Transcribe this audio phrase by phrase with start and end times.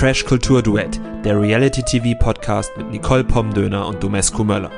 [0.00, 4.70] Trash Kultur Duett, der Reality TV Podcast mit Nicole Pomdöner und Domescu Möller.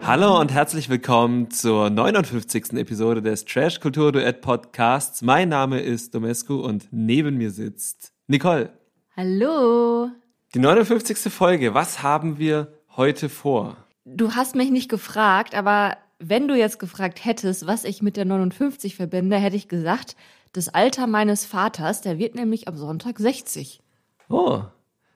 [0.00, 2.74] Hallo und herzlich willkommen zur 59.
[2.74, 5.22] Episode des Trash Kultur Duett Podcasts.
[5.22, 8.70] Mein Name ist Domescu und neben mir sitzt Nicole.
[9.16, 10.10] Hallo.
[10.54, 11.32] Die 59.
[11.32, 11.74] Folge.
[11.74, 13.76] Was haben wir heute vor?
[14.04, 18.24] Du hast mich nicht gefragt, aber wenn du jetzt gefragt hättest, was ich mit der
[18.24, 20.14] 59 verbinde, hätte ich gesagt,
[20.52, 23.80] das Alter meines Vaters, der wird nämlich am Sonntag 60.
[24.30, 24.62] Oh,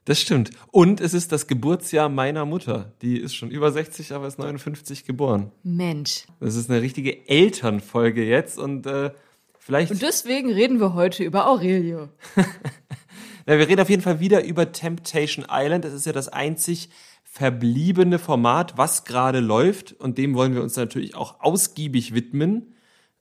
[0.04, 0.50] das stimmt.
[0.70, 2.92] Und es ist das Geburtsjahr meiner Mutter.
[3.00, 5.50] Die ist schon über 60, aber ist 59 geboren.
[5.62, 6.26] Mensch.
[6.40, 9.12] Das ist eine richtige Elternfolge jetzt und äh,
[9.58, 9.92] vielleicht.
[9.92, 12.10] Und deswegen reden wir heute über Aurelio.
[12.36, 15.86] ja, wir reden auf jeden Fall wieder über Temptation Island.
[15.86, 16.90] Das ist ja das einzig
[17.22, 19.92] verbliebene Format, was gerade läuft.
[19.92, 22.74] Und dem wollen wir uns natürlich auch ausgiebig widmen.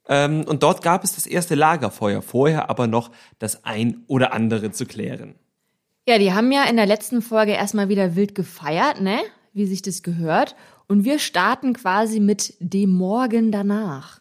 [0.09, 4.71] Ähm, und dort gab es das erste Lagerfeuer, vorher aber noch das ein oder andere
[4.71, 5.35] zu klären.
[6.05, 9.19] Ja, die haben ja in der letzten Folge erstmal wieder wild gefeiert, ne?
[9.53, 10.55] Wie sich das gehört.
[10.87, 14.19] Und wir starten quasi mit dem Morgen danach.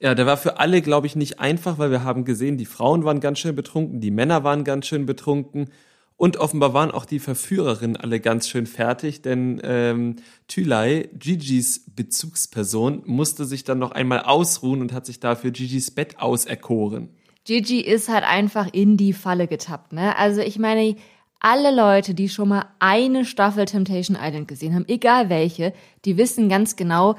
[0.00, 3.04] Ja, der war für alle, glaube ich, nicht einfach, weil wir haben gesehen, die Frauen
[3.04, 5.70] waren ganz schön betrunken, die Männer waren ganz schön betrunken
[6.16, 10.16] und offenbar waren auch die Verführerinnen alle ganz schön fertig, denn ähm,
[10.48, 16.18] Thülei, Gigi's Bezugsperson, musste sich dann noch einmal ausruhen und hat sich dafür Gigi's Bett
[16.18, 17.10] auserkoren.
[17.44, 20.16] Gigi ist halt einfach in die Falle getappt, ne?
[20.16, 20.96] Also ich meine,
[21.40, 25.72] alle Leute, die schon mal eine Staffel Temptation Island gesehen haben, egal welche,
[26.04, 27.16] die wissen ganz genau,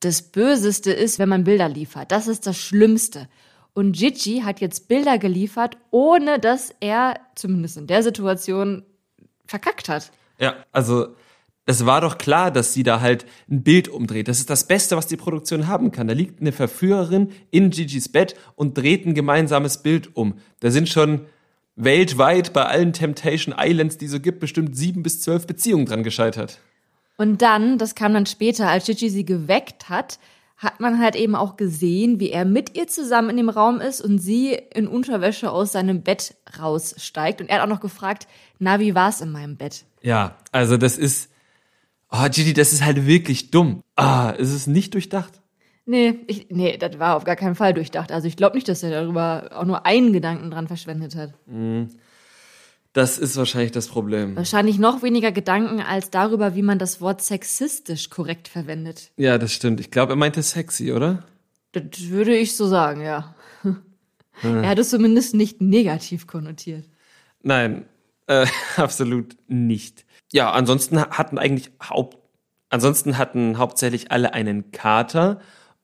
[0.00, 2.10] das Böseste ist, wenn man Bilder liefert.
[2.10, 3.28] Das ist das Schlimmste.
[3.72, 8.82] Und Gigi hat jetzt Bilder geliefert, ohne dass er, zumindest in der Situation,
[9.46, 10.10] verkackt hat.
[10.38, 11.14] Ja, also
[11.66, 14.26] es war doch klar, dass sie da halt ein Bild umdreht.
[14.26, 16.08] Das ist das Beste, was die Produktion haben kann.
[16.08, 20.34] Da liegt eine Verführerin in Gigi's Bett und dreht ein gemeinsames Bild um.
[20.60, 21.26] Da sind schon
[21.76, 26.58] weltweit bei allen Temptation Islands, die so gibt, bestimmt sieben bis zwölf Beziehungen dran gescheitert.
[27.16, 30.18] Und dann, das kam dann später, als Gigi sie geweckt hat,
[30.56, 34.02] hat man halt eben auch gesehen, wie er mit ihr zusammen in dem Raum ist
[34.02, 37.40] und sie in Unterwäsche aus seinem Bett raussteigt.
[37.40, 38.26] Und er hat auch noch gefragt,
[38.58, 39.84] na, wie war's in meinem Bett?
[40.02, 41.30] Ja, also das ist,
[42.10, 43.82] oh Gigi, das ist halt wirklich dumm.
[43.96, 45.39] Ah, es ist nicht durchdacht.
[45.86, 48.12] Nee, ich, nee, das war auf gar keinen Fall durchdacht.
[48.12, 51.34] Also ich glaube nicht, dass er darüber auch nur einen Gedanken dran verschwendet hat.
[51.46, 51.88] Mhm.
[52.92, 54.34] Das ist wahrscheinlich das Problem.
[54.34, 59.12] Wahrscheinlich noch weniger Gedanken als darüber, wie man das Wort sexistisch korrekt verwendet.
[59.16, 59.78] Ja, das stimmt.
[59.78, 61.24] Ich glaube, er meinte sexy, oder?
[61.72, 63.34] Das würde ich so sagen, ja.
[63.62, 64.64] Hm.
[64.64, 66.88] Er hat es zumindest nicht negativ konnotiert.
[67.42, 67.84] Nein,
[68.26, 68.46] äh,
[68.76, 70.04] absolut nicht.
[70.32, 72.18] Ja, ansonsten hatten eigentlich Haupt,
[72.70, 75.40] ansonsten hatten hauptsächlich alle einen Kater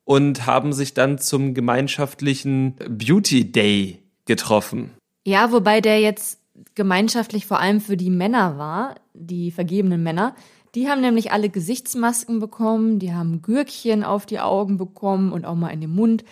[0.06, 4.92] und haben sich dann zum gemeinschaftlichen Beauty Day getroffen.
[5.26, 6.38] Ja, wobei der jetzt
[6.74, 10.34] gemeinschaftlich vor allem für die Männer war, die vergebenen Männer.
[10.74, 15.56] Die haben nämlich alle Gesichtsmasken bekommen, die haben Gürkchen auf die Augen bekommen und auch
[15.56, 16.24] mal in den Mund.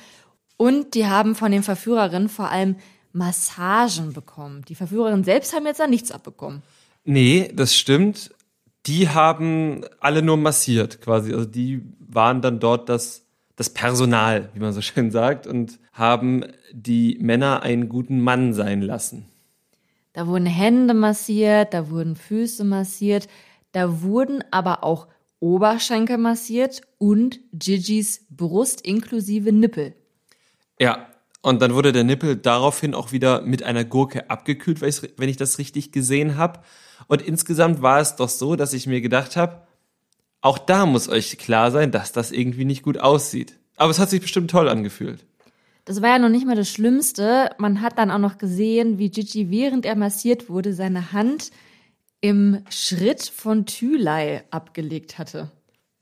[0.56, 2.76] Und die haben von den Verführerinnen vor allem
[3.12, 4.64] Massagen bekommen.
[4.68, 6.62] Die Verführerinnen selbst haben jetzt da nichts abbekommen.
[7.04, 8.30] Nee, das stimmt.
[8.86, 11.32] Die haben alle nur massiert quasi.
[11.32, 13.23] Also die waren dann dort das
[13.56, 18.82] das Personal, wie man so schön sagt, und haben die Männer einen guten Mann sein
[18.82, 19.26] lassen.
[20.12, 23.28] Da wurden Hände massiert, da wurden Füße massiert,
[23.72, 25.08] da wurden aber auch
[25.40, 29.94] Oberschenkel massiert und Gigis Brust inklusive Nippel.
[30.80, 31.06] Ja,
[31.42, 35.58] und dann wurde der Nippel daraufhin auch wieder mit einer Gurke abgekühlt, wenn ich das
[35.58, 36.60] richtig gesehen habe.
[37.06, 39.66] Und insgesamt war es doch so, dass ich mir gedacht habe,
[40.44, 43.58] auch da muss euch klar sein, dass das irgendwie nicht gut aussieht.
[43.76, 45.24] Aber es hat sich bestimmt toll angefühlt.
[45.86, 47.50] Das war ja noch nicht mal das Schlimmste.
[47.56, 51.50] Man hat dann auch noch gesehen, wie Gigi, während er massiert wurde, seine Hand
[52.20, 55.50] im Schritt von Thülei abgelegt hatte.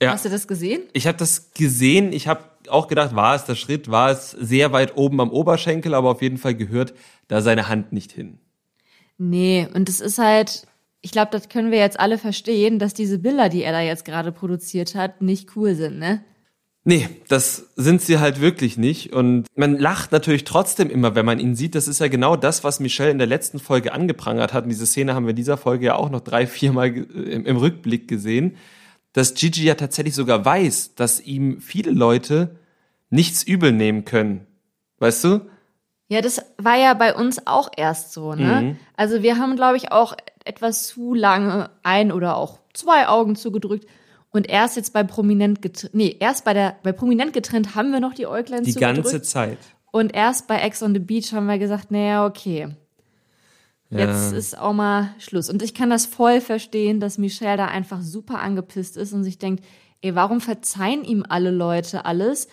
[0.02, 0.12] Ja.
[0.12, 0.82] Hast du das gesehen?
[0.92, 2.12] Ich habe das gesehen.
[2.12, 5.94] Ich habe auch gedacht, war es der Schritt, war es sehr weit oben am Oberschenkel,
[5.94, 6.94] aber auf jeden Fall gehört
[7.28, 8.40] da seine Hand nicht hin.
[9.18, 10.66] Nee, und es ist halt,
[11.02, 14.04] ich glaube, das können wir jetzt alle verstehen, dass diese Bilder, die er da jetzt
[14.04, 16.24] gerade produziert hat, nicht cool sind, ne?
[16.84, 19.12] Nee, das sind sie halt wirklich nicht.
[19.12, 21.76] Und man lacht natürlich trotzdem immer, wenn man ihn sieht.
[21.76, 24.64] Das ist ja genau das, was Michelle in der letzten Folge angeprangert hat.
[24.64, 27.56] Und diese Szene haben wir in dieser Folge ja auch noch drei, viermal im, im
[27.56, 28.56] Rückblick gesehen.
[29.12, 32.56] Dass Gigi ja tatsächlich sogar weiß, dass ihm viele Leute
[33.10, 34.46] nichts übel nehmen können.
[34.98, 35.42] Weißt du?
[36.08, 38.60] Ja, das war ja bei uns auch erst so, ne?
[38.62, 38.76] Mhm.
[38.96, 43.86] Also wir haben, glaube ich, auch etwas zu lange ein oder auch zwei Augen zugedrückt.
[44.30, 48.00] Und erst jetzt bei Prominent getrennt, nee, erst bei der, bei Prominent getrennt haben wir
[48.00, 49.02] noch die Äuglein Die zugedrückt.
[49.02, 49.58] ganze Zeit.
[49.90, 52.68] Und erst bei Ex on the Beach haben wir gesagt, naja, okay.
[53.90, 55.50] Jetzt ist auch mal Schluss.
[55.50, 59.36] Und ich kann das voll verstehen, dass Michelle da einfach super angepisst ist und sich
[59.36, 59.62] denkt,
[60.00, 62.48] ey, warum verzeihen ihm alle Leute alles?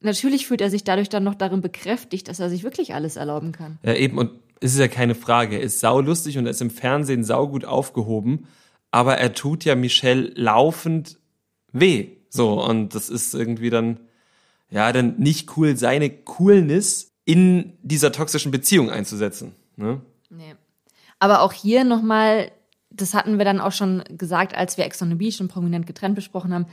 [0.00, 3.52] Natürlich fühlt er sich dadurch dann noch darin bekräftigt, dass er sich wirklich alles erlauben
[3.52, 3.78] kann.
[3.82, 4.32] Ja, eben, und
[4.72, 5.56] ist ja keine Frage.
[5.56, 8.48] Er ist saulustig und er ist im Fernsehen saugut aufgehoben,
[8.90, 11.18] aber er tut ja Michelle laufend
[11.72, 12.08] weh.
[12.30, 14.00] So, und das ist irgendwie dann,
[14.70, 19.54] ja, dann nicht cool, seine Coolness in dieser toxischen Beziehung einzusetzen.
[19.76, 20.00] Ne?
[20.30, 20.54] Nee.
[21.18, 22.50] Aber auch hier nochmal,
[22.90, 25.86] das hatten wir dann auch schon gesagt, als wir Ex on the Beach und prominent
[25.86, 26.66] getrennt besprochen haben.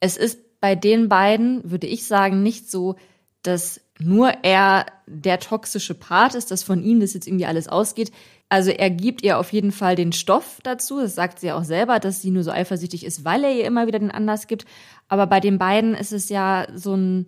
[0.00, 2.96] Es ist bei den beiden, würde ich sagen, nicht so,
[3.42, 8.12] dass nur er der toxische Part ist, dass von ihm das jetzt irgendwie alles ausgeht.
[8.48, 11.00] Also er gibt ihr auf jeden Fall den Stoff dazu.
[11.00, 13.86] Das sagt sie auch selber, dass sie nur so eifersüchtig ist, weil er ihr immer
[13.86, 14.66] wieder den Anlass gibt.
[15.08, 17.26] Aber bei den beiden ist es ja so ein,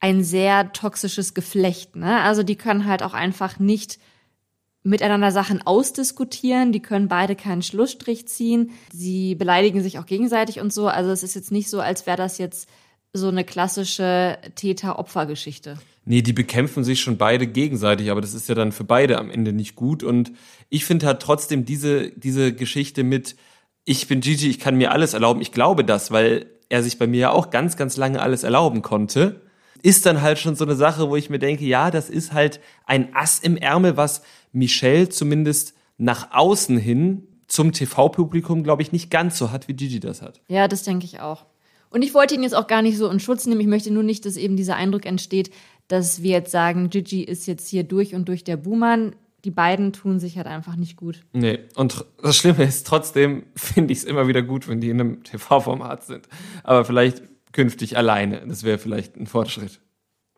[0.00, 1.96] ein sehr toxisches Geflecht.
[1.96, 2.20] Ne?
[2.20, 3.98] Also die können halt auch einfach nicht
[4.82, 6.72] miteinander Sachen ausdiskutieren.
[6.72, 8.70] Die können beide keinen Schlussstrich ziehen.
[8.92, 10.88] Sie beleidigen sich auch gegenseitig und so.
[10.88, 12.68] Also es ist jetzt nicht so, als wäre das jetzt
[13.12, 15.78] so eine klassische Täter-Opfer-Geschichte.
[16.04, 19.30] Nee, die bekämpfen sich schon beide gegenseitig, aber das ist ja dann für beide am
[19.30, 20.02] Ende nicht gut.
[20.02, 20.32] Und
[20.70, 23.36] ich finde halt trotzdem diese, diese Geschichte mit,
[23.84, 25.40] ich bin Gigi, ich kann mir alles erlauben.
[25.40, 28.82] Ich glaube das, weil er sich bei mir ja auch ganz, ganz lange alles erlauben
[28.82, 29.42] konnte.
[29.82, 32.60] Ist dann halt schon so eine Sache, wo ich mir denke, ja, das ist halt
[32.86, 34.22] ein Ass im Ärmel, was
[34.52, 40.00] Michelle zumindest nach außen hin zum TV-Publikum, glaube ich, nicht ganz so hat, wie Gigi
[40.00, 40.40] das hat.
[40.48, 41.46] Ja, das denke ich auch.
[41.90, 43.60] Und ich wollte ihn jetzt auch gar nicht so in Schutz nehmen.
[43.60, 45.50] Ich möchte nur nicht, dass eben dieser Eindruck entsteht,
[45.88, 49.16] dass wir jetzt sagen, Gigi ist jetzt hier durch und durch der Buhmann.
[49.44, 51.24] Die beiden tun sich halt einfach nicht gut.
[51.32, 55.00] Nee, und das Schlimme ist, trotzdem finde ich es immer wieder gut, wenn die in
[55.00, 56.28] einem TV-Format sind.
[56.64, 58.44] Aber vielleicht künftig alleine.
[58.46, 59.80] Das wäre vielleicht ein Fortschritt.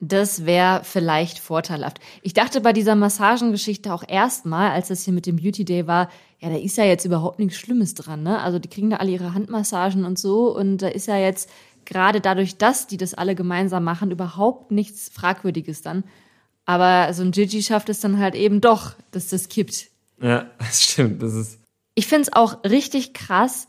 [0.02, 2.00] Das wäre vielleicht vorteilhaft.
[2.22, 6.08] Ich dachte bei dieser Massagengeschichte auch erstmal, als das hier mit dem Beauty Day war,
[6.38, 8.40] ja, da ist ja jetzt überhaupt nichts Schlimmes dran, ne?
[8.40, 11.50] Also die kriegen da alle ihre Handmassagen und so und da ist ja jetzt
[11.84, 16.04] gerade dadurch, dass die das alle gemeinsam machen, überhaupt nichts Fragwürdiges dann.
[16.64, 19.88] Aber so ein Gigi schafft es dann halt eben doch, dass das kippt.
[20.22, 21.22] Ja, das stimmt.
[21.22, 21.58] Das ist.
[21.94, 23.68] Ich finde es auch richtig krass,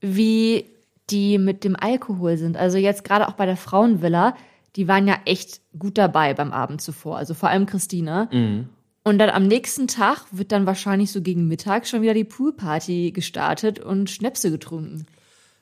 [0.00, 0.64] wie
[1.10, 2.56] die mit dem Alkohol sind.
[2.56, 4.34] Also jetzt gerade auch bei der Frauenvilla
[4.76, 8.28] die waren ja echt gut dabei beim Abend zuvor, also vor allem Christine.
[8.32, 8.68] Mhm.
[9.04, 13.12] Und dann am nächsten Tag wird dann wahrscheinlich so gegen Mittag schon wieder die Poolparty
[13.12, 15.06] gestartet und Schnäpse getrunken.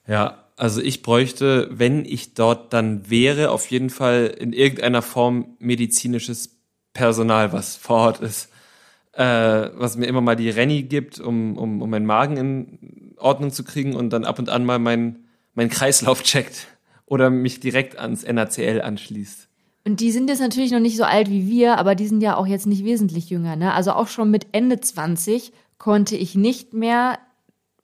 [0.08, 5.56] Ja, also ich bräuchte, wenn ich dort dann wäre, auf jeden Fall in irgendeiner Form
[5.58, 6.56] medizinisches
[6.93, 8.49] Personal, was vor Ort ist.
[9.12, 13.50] Äh, was mir immer mal die Renny gibt, um, um, um meinen Magen in Ordnung
[13.50, 16.67] zu kriegen und dann ab und an mal meinen mein Kreislauf checkt
[17.06, 19.49] oder mich direkt ans NACL anschließt.
[19.87, 22.37] Und die sind jetzt natürlich noch nicht so alt wie wir, aber die sind ja
[22.37, 23.55] auch jetzt nicht wesentlich jünger.
[23.55, 23.73] Ne?
[23.73, 27.20] Also auch schon mit Ende 20 konnte ich nicht mehr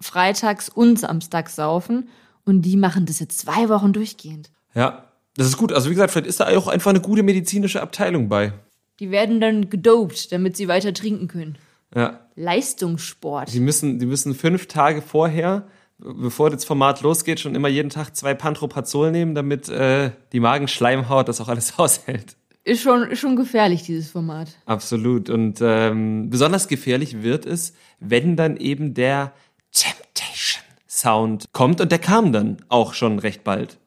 [0.00, 2.08] freitags und samstags saufen.
[2.44, 4.50] Und die machen das jetzt zwei Wochen durchgehend.
[4.74, 5.04] Ja,
[5.36, 5.72] das ist gut.
[5.72, 8.52] Also wie gesagt, vielleicht ist da auch einfach eine gute medizinische Abteilung bei.
[8.98, 11.56] Die werden dann gedopt, damit sie weiter trinken können.
[11.94, 12.20] Ja.
[12.34, 13.52] Leistungssport.
[13.52, 15.68] Die müssen, die müssen fünf Tage vorher
[16.02, 21.28] bevor das Format losgeht, schon immer jeden Tag zwei Pantroprazol nehmen, damit äh, die Magenschleimhaut
[21.28, 22.36] das auch alles aushält.
[22.64, 24.48] Ist schon, ist schon gefährlich, dieses Format.
[24.66, 25.30] Absolut.
[25.30, 29.32] Und ähm, besonders gefährlich wird es, wenn dann eben der
[29.72, 31.80] Temptation Sound kommt.
[31.80, 33.78] Und der kam dann auch schon recht bald.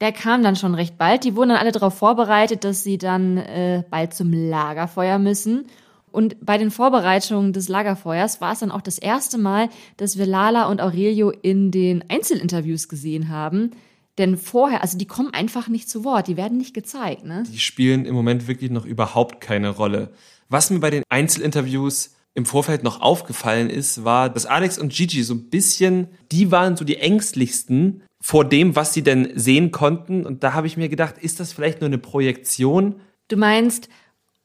[0.00, 1.24] Der kam dann schon recht bald.
[1.24, 5.66] Die wurden dann alle darauf vorbereitet, dass sie dann äh, bald zum Lagerfeuer müssen.
[6.12, 10.26] Und bei den Vorbereitungen des Lagerfeuers war es dann auch das erste Mal, dass wir
[10.26, 13.72] Lala und Aurelio in den Einzelinterviews gesehen haben.
[14.18, 17.44] Denn vorher, also die kommen einfach nicht zu Wort, die werden nicht gezeigt, ne?
[17.50, 20.12] Die spielen im Moment wirklich noch überhaupt keine Rolle.
[20.50, 25.22] Was mir bei den Einzelinterviews im Vorfeld noch aufgefallen ist, war, dass Alex und Gigi
[25.22, 30.24] so ein bisschen, die waren so die ängstlichsten vor dem, was sie denn sehen konnten.
[30.24, 33.00] Und da habe ich mir gedacht, ist das vielleicht nur eine Projektion?
[33.28, 33.88] Du meinst,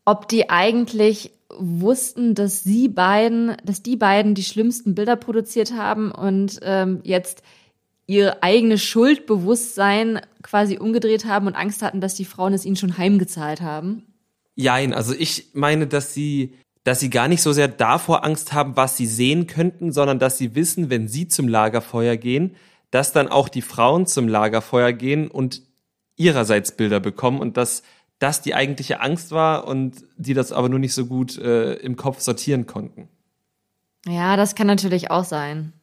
[0.05, 6.11] ob die eigentlich wussten, dass sie beiden, dass die beiden die schlimmsten Bilder produziert haben
[6.11, 7.43] und ähm, jetzt
[8.07, 12.97] ihr eigenes Schuldbewusstsein quasi umgedreht haben und Angst hatten, dass die Frauen es ihnen schon
[12.97, 14.03] heimgezahlt haben?
[14.55, 18.75] Jein, also ich meine, dass sie, dass sie gar nicht so sehr davor Angst haben,
[18.75, 22.55] was sie sehen könnten, sondern dass sie wissen, wenn sie zum Lagerfeuer gehen,
[22.89, 25.61] dass dann auch die Frauen zum Lagerfeuer gehen und
[26.15, 27.83] ihrerseits Bilder bekommen und dass
[28.19, 31.95] das die eigentliche Angst war und die das aber nur nicht so gut äh, im
[31.95, 33.07] Kopf sortieren konnten.
[34.07, 35.73] Ja, das kann natürlich auch sein.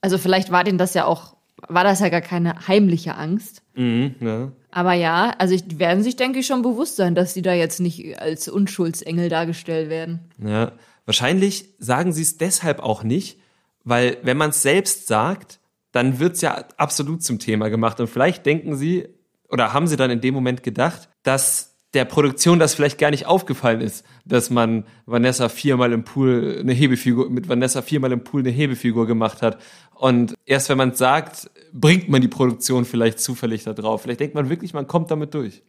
[0.00, 1.36] Also vielleicht war denen das ja auch,
[1.68, 3.62] war das ja gar keine heimliche Angst.
[3.74, 4.52] Mhm, ja.
[4.70, 7.80] Aber ja, also die werden sich, denke ich, schon bewusst sein, dass sie da jetzt
[7.80, 10.20] nicht als Unschuldsengel dargestellt werden.
[10.44, 10.72] Ja,
[11.06, 13.38] wahrscheinlich sagen sie es deshalb auch nicht,
[13.84, 15.60] weil wenn man es selbst sagt,
[15.92, 18.00] dann wird es ja absolut zum Thema gemacht.
[18.00, 19.08] Und vielleicht denken sie,
[19.54, 23.26] oder haben sie dann in dem Moment gedacht, dass der Produktion das vielleicht gar nicht
[23.26, 28.40] aufgefallen ist, dass man Vanessa viermal im Pool eine Hebefigur, mit Vanessa viermal im Pool
[28.40, 29.58] eine Hebefigur gemacht hat.
[29.94, 34.02] Und erst wenn man es sagt, bringt man die Produktion vielleicht zufällig da drauf.
[34.02, 35.62] Vielleicht denkt man wirklich, man kommt damit durch.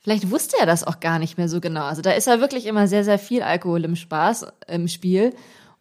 [0.00, 1.84] Vielleicht wusste er das auch gar nicht mehr so genau.
[1.84, 5.32] Also da ist ja wirklich immer sehr, sehr viel Alkohol im Spaß, im Spiel.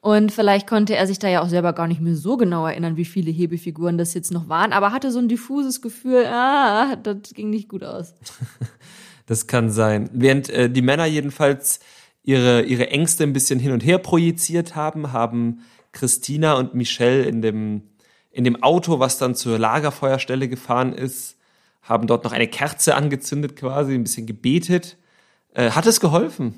[0.07, 2.95] Und vielleicht konnte er sich da ja auch selber gar nicht mehr so genau erinnern,
[2.95, 7.33] wie viele Hebefiguren das jetzt noch waren, aber hatte so ein diffuses Gefühl, ah, das
[7.33, 8.13] ging nicht gut aus.
[9.25, 10.09] Das kann sein.
[10.13, 11.81] Während äh, die Männer jedenfalls
[12.23, 17.41] ihre, ihre Ängste ein bisschen hin und her projiziert haben, haben Christina und Michelle in
[17.41, 17.81] dem,
[18.31, 21.35] in dem Auto, was dann zur Lagerfeuerstelle gefahren ist,
[21.81, 24.95] haben dort noch eine Kerze angezündet quasi, ein bisschen gebetet.
[25.53, 26.53] Äh, hat es geholfen?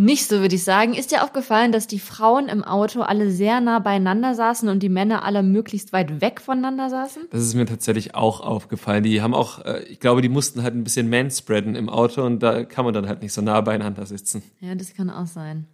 [0.00, 0.94] Nicht so, würde ich sagen.
[0.94, 4.88] Ist dir aufgefallen, dass die Frauen im Auto alle sehr nah beieinander saßen und die
[4.88, 7.24] Männer alle möglichst weit weg voneinander saßen?
[7.32, 9.02] Das ist mir tatsächlich auch aufgefallen.
[9.02, 12.44] Die haben auch, äh, ich glaube, die mussten halt ein bisschen manspreaden im Auto und
[12.44, 14.44] da kann man dann halt nicht so nah beieinander sitzen.
[14.60, 15.66] Ja, das kann auch sein.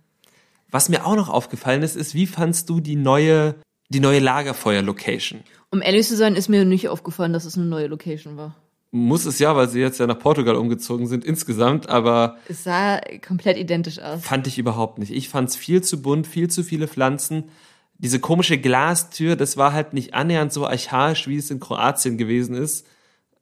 [0.71, 3.57] Was mir auch noch aufgefallen ist, ist, wie fandst du die neue,
[3.91, 5.41] die neue Lagerfeuer-Location?
[5.71, 8.57] Um ehrlich zu sein, ist mir nicht aufgefallen, dass es eine neue Location war
[8.95, 13.01] muss es ja, weil sie jetzt ja nach Portugal umgezogen sind insgesamt, aber es sah
[13.27, 14.23] komplett identisch aus.
[14.23, 15.13] Fand ich überhaupt nicht.
[15.13, 17.51] Ich fand es viel zu bunt, viel zu viele Pflanzen.
[17.99, 22.55] Diese komische Glastür, das war halt nicht annähernd so archaisch, wie es in Kroatien gewesen
[22.55, 22.87] ist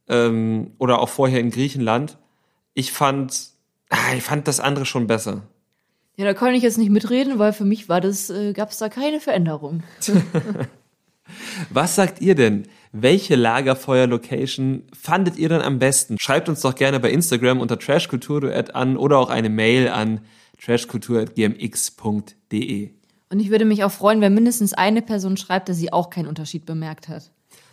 [0.08, 2.16] ähm, oder auch vorher in Griechenland.
[2.72, 3.50] Ich fand,
[3.90, 5.42] ah, ich fand das andere schon besser.
[6.16, 8.78] Ja, da kann ich jetzt nicht mitreden, weil für mich war das, äh, gab es
[8.78, 9.82] da keine Veränderung.
[11.70, 12.68] Was sagt ihr denn?
[12.94, 16.18] Welche Lagerfeuer-Location fandet ihr dann am besten?
[16.20, 20.20] Schreibt uns doch gerne bei Instagram unter trashkulturduett an oder auch eine Mail an
[20.62, 22.90] trashkultur.gmx.de.
[23.30, 26.26] Und ich würde mich auch freuen, wenn mindestens eine Person schreibt, dass sie auch keinen
[26.26, 27.30] Unterschied bemerkt hat.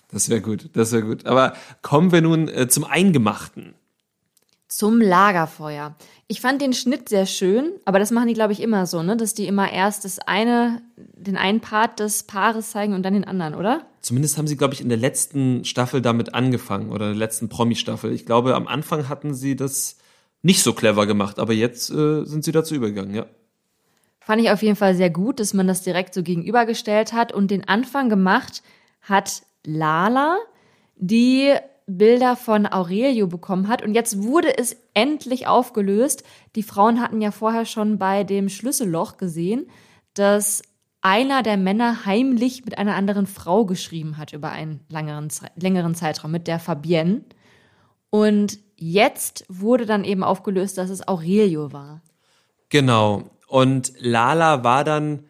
[0.09, 1.25] Das wäre gut, das wäre gut.
[1.25, 3.73] Aber kommen wir nun äh, zum Eingemachten.
[4.69, 5.95] Zum Lagerfeuer.
[6.27, 9.17] Ich fand den Schnitt sehr schön, aber das machen die, glaube ich, immer so, ne?
[9.17, 13.25] Dass die immer erst das eine, den einen Part des Paares zeigen und dann den
[13.25, 13.85] anderen, oder?
[14.01, 17.49] Zumindest haben sie, glaube ich, in der letzten Staffel damit angefangen oder in der letzten
[17.49, 18.13] Promi-Staffel.
[18.13, 19.97] Ich glaube, am Anfang hatten sie das
[20.41, 23.25] nicht so clever gemacht, aber jetzt äh, sind sie dazu übergegangen, ja.
[24.19, 27.51] Fand ich auf jeden Fall sehr gut, dass man das direkt so gegenübergestellt hat und
[27.51, 28.61] den Anfang gemacht
[29.01, 30.37] hat Lala,
[30.95, 31.55] die
[31.87, 33.81] Bilder von Aurelio bekommen hat.
[33.81, 36.23] Und jetzt wurde es endlich aufgelöst.
[36.55, 39.67] Die Frauen hatten ja vorher schon bei dem Schlüsselloch gesehen,
[40.13, 40.61] dass
[41.01, 46.31] einer der Männer heimlich mit einer anderen Frau geschrieben hat über einen längeren, längeren Zeitraum,
[46.31, 47.23] mit der Fabienne.
[48.09, 52.01] Und jetzt wurde dann eben aufgelöst, dass es Aurelio war.
[52.69, 53.29] Genau.
[53.47, 55.25] Und Lala war dann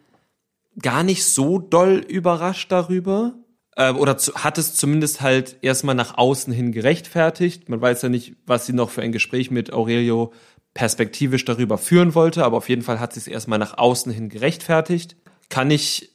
[0.80, 3.34] gar nicht so doll überrascht darüber
[3.76, 7.68] äh, oder hat es zumindest halt erstmal nach außen hin gerechtfertigt.
[7.68, 10.32] Man weiß ja nicht, was sie noch für ein Gespräch mit Aurelio
[10.74, 14.28] perspektivisch darüber führen wollte, aber auf jeden Fall hat sie es erstmal nach außen hin
[14.28, 15.16] gerechtfertigt.
[15.50, 16.10] Kann ich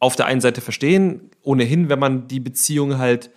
[0.00, 3.30] auf der einen Seite verstehen, ohnehin, wenn man die Beziehung halt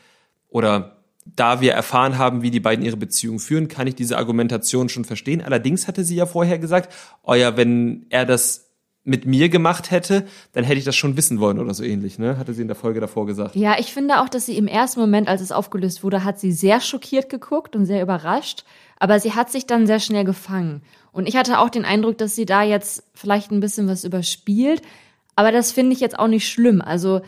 [0.50, 4.89] oder da wir erfahren haben, wie die beiden ihre Beziehung führen, kann ich diese Argumentation
[4.89, 5.41] schon verstehen.
[5.41, 6.93] Allerdings hatte sie ja vorher gesagt,
[7.24, 8.72] oh ja, wenn er das
[9.03, 12.38] mit mir gemacht hätte, dann hätte ich das schon wissen wollen oder so ähnlich, ne?
[12.38, 13.55] Hatte sie in der Folge davor gesagt.
[13.55, 16.51] Ja, ich finde auch, dass sie im ersten Moment, als es aufgelöst wurde, hat sie
[16.51, 18.63] sehr schockiert geguckt und sehr überrascht,
[19.00, 20.84] aber sie hat sich dann sehr schnell gefangen.
[21.12, 24.84] Und ich hatte auch den Eindruck, dass sie da jetzt vielleicht ein bisschen was überspielt,
[25.36, 26.82] aber das finde ich jetzt auch nicht schlimm.
[26.82, 27.22] Also,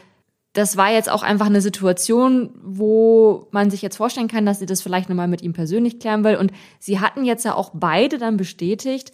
[0.54, 4.68] das war jetzt auch einfach eine Situation, wo man sich jetzt vorstellen kann, dass sie
[4.68, 6.36] das vielleicht nochmal mit ihm persönlich klären will.
[6.36, 9.12] Und sie hatten jetzt ja auch beide dann bestätigt,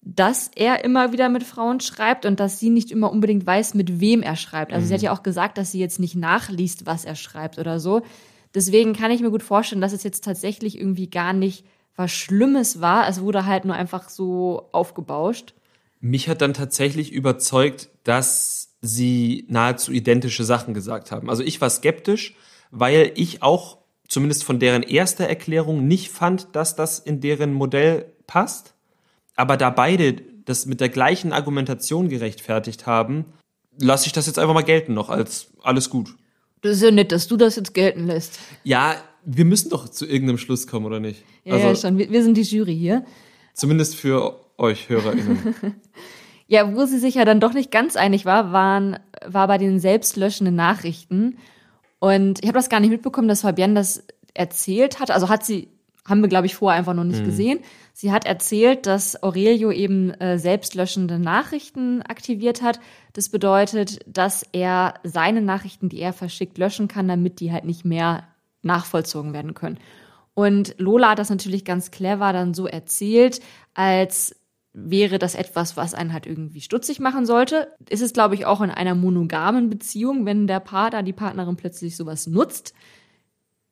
[0.00, 4.00] dass er immer wieder mit Frauen schreibt und dass sie nicht immer unbedingt weiß, mit
[4.00, 4.72] wem er schreibt.
[4.72, 4.88] Also mhm.
[4.88, 5.04] sie hat mhm.
[5.06, 8.02] ja auch gesagt, dass sie jetzt nicht nachliest, was er schreibt oder so.
[8.54, 11.66] Deswegen kann ich mir gut vorstellen, dass es jetzt tatsächlich irgendwie gar nicht
[11.96, 13.08] was Schlimmes war.
[13.08, 15.52] Es wurde halt nur einfach so aufgebauscht.
[16.00, 21.28] Mich hat dann tatsächlich überzeugt, dass sie nahezu identische Sachen gesagt haben.
[21.28, 22.34] Also ich war skeptisch,
[22.70, 23.76] weil ich auch
[24.08, 28.72] zumindest von deren erster Erklärung nicht fand, dass das in deren Modell passt.
[29.36, 30.14] Aber da beide
[30.46, 33.26] das mit der gleichen Argumentation gerechtfertigt haben,
[33.78, 36.16] lasse ich das jetzt einfach mal gelten noch als alles gut.
[36.62, 38.38] Das ist ja nett, dass du das jetzt gelten lässt.
[38.64, 38.96] Ja,
[39.26, 41.24] wir müssen doch zu irgendeinem Schluss kommen, oder nicht?
[41.44, 41.98] Ja, also, ja schon.
[41.98, 43.04] Wir, wir sind die Jury hier.
[43.52, 45.54] Zumindest für euch HörerInnen.
[46.48, 49.78] ja, wo sie sich ja dann doch nicht ganz einig war, waren, war bei den
[49.78, 51.38] selbstlöschenden Nachrichten.
[52.00, 55.10] Und ich habe das gar nicht mitbekommen, dass Fabienne das erzählt hat.
[55.10, 55.68] Also hat sie
[56.08, 57.26] haben wir, glaube ich, vorher einfach noch nicht mhm.
[57.26, 57.60] gesehen.
[57.92, 62.80] Sie hat erzählt, dass Aurelio eben äh, selbstlöschende Nachrichten aktiviert hat.
[63.12, 67.84] Das bedeutet, dass er seine Nachrichten, die er verschickt, löschen kann, damit die halt nicht
[67.84, 68.26] mehr
[68.62, 69.78] nachvollzogen werden können.
[70.34, 73.40] Und Lola hat das natürlich ganz clever dann so erzählt,
[73.74, 74.36] als
[74.72, 77.74] wäre das etwas, was einen halt irgendwie stutzig machen sollte.
[77.88, 81.96] Ist es, glaube ich, auch in einer monogamen Beziehung, wenn der Partner, die Partnerin plötzlich
[81.96, 82.74] sowas nutzt.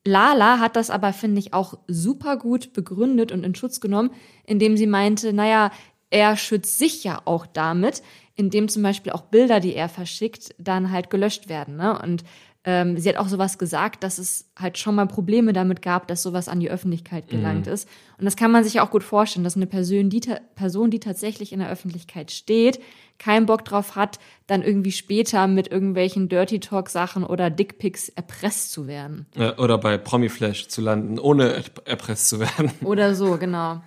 [0.07, 4.11] Lala hat das aber, finde ich, auch super gut begründet und in Schutz genommen,
[4.45, 5.71] indem sie meinte, naja,
[6.11, 8.03] er schützt sich ja auch damit,
[8.37, 11.77] indem zum Beispiel auch Bilder, die er verschickt, dann halt gelöscht werden.
[11.77, 12.01] Ne?
[12.01, 12.23] Und
[12.69, 16.25] ähm, sie hat auch sowas gesagt, dass es halt schon mal Probleme damit gab, dass
[16.25, 17.73] sowas an die Öffentlichkeit gelangt mhm.
[17.73, 17.89] ist.
[18.19, 20.21] Und das kann man sich auch gut vorstellen, dass eine Person die,
[20.57, 22.81] Person, die tatsächlich in der Öffentlichkeit steht,
[23.19, 24.19] keinen Bock drauf hat,
[24.49, 29.27] dann irgendwie später mit irgendwelchen Dirty Talk Sachen oder Dickpics erpresst zu werden.
[29.37, 32.73] Ja, oder bei Promiflash zu landen, ohne erpresst zu werden.
[32.85, 33.81] Oder so, genau.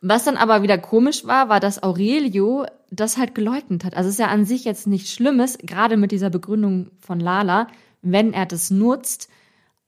[0.00, 3.96] Was dann aber wieder komisch war, war, dass Aurelio das halt geleugnet hat.
[3.96, 7.68] Also es ist ja an sich jetzt nichts Schlimmes, gerade mit dieser Begründung von Lala,
[8.04, 9.28] wenn er das nutzt.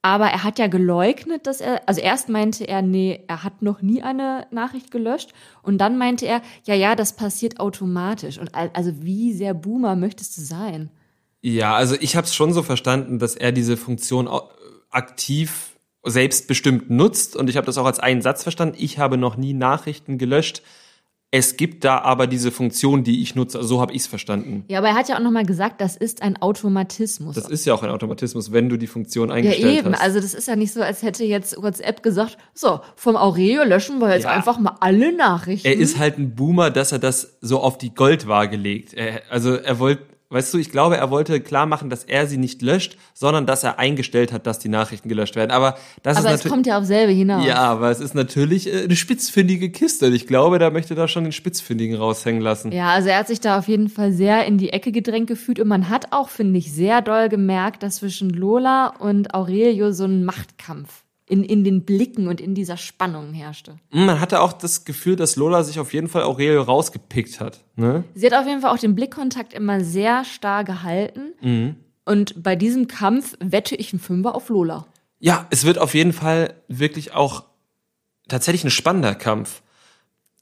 [0.03, 3.83] Aber er hat ja geleugnet, dass er, also erst meinte er, nee, er hat noch
[3.83, 5.33] nie eine Nachricht gelöscht.
[5.63, 8.39] Und dann meinte er, ja, ja, das passiert automatisch.
[8.39, 10.91] Und also wie sehr Boomer möchtest du sein?
[11.41, 14.29] Ja, also ich habe es schon so verstanden, dass er diese Funktion
[14.91, 17.35] aktiv selbstbestimmt nutzt.
[17.35, 18.77] Und ich habe das auch als einen Satz verstanden.
[18.79, 20.63] Ich habe noch nie Nachrichten gelöscht.
[21.33, 23.63] Es gibt da aber diese Funktion, die ich nutze.
[23.65, 24.65] So habe ich es verstanden.
[24.69, 27.35] Ja, aber er hat ja auch nochmal gesagt, das ist ein Automatismus.
[27.35, 29.73] Das ist ja auch ein Automatismus, wenn du die Funktion eingestellt hast.
[29.73, 29.93] Ja, eben.
[29.95, 30.03] Hast.
[30.03, 33.99] Also das ist ja nicht so, als hätte jetzt WhatsApp gesagt, so, vom Aurelio löschen
[33.99, 34.31] wir jetzt ja.
[34.31, 35.67] einfach mal alle Nachrichten.
[35.67, 38.95] Er ist halt ein Boomer, dass er das so auf die Goldwaage legt.
[38.95, 42.37] Er, also er wollte Weißt du, ich glaube, er wollte klar machen, dass er sie
[42.37, 45.53] nicht löscht, sondern dass er eingestellt hat, dass die Nachrichten gelöscht werden.
[45.53, 47.47] Aber das aber ist es kommt ja auf selbe hinaus.
[47.47, 50.09] Ja, aber es ist natürlich äh, eine spitzfindige Kiste.
[50.09, 52.73] Ich glaube, da möchte da schon den Spitzfindigen raushängen lassen.
[52.73, 55.61] Ja, also er hat sich da auf jeden Fall sehr in die Ecke gedrängt gefühlt
[55.61, 60.05] und man hat auch, finde ich, sehr doll gemerkt, dass zwischen Lola und Aurelio so
[60.05, 63.77] ein Machtkampf in, in den Blicken und in dieser Spannung herrschte.
[63.91, 67.61] Man hatte auch das Gefühl, dass Lola sich auf jeden Fall Aurelio rausgepickt hat.
[67.75, 68.05] Ne?
[68.15, 71.33] Sie hat auf jeden Fall auch den Blickkontakt immer sehr starr gehalten.
[71.41, 71.77] Mhm.
[72.05, 74.87] Und bei diesem Kampf wette ich einen Fünfer auf Lola.
[75.19, 77.45] Ja, es wird auf jeden Fall wirklich auch
[78.29, 79.63] tatsächlich ein spannender Kampf.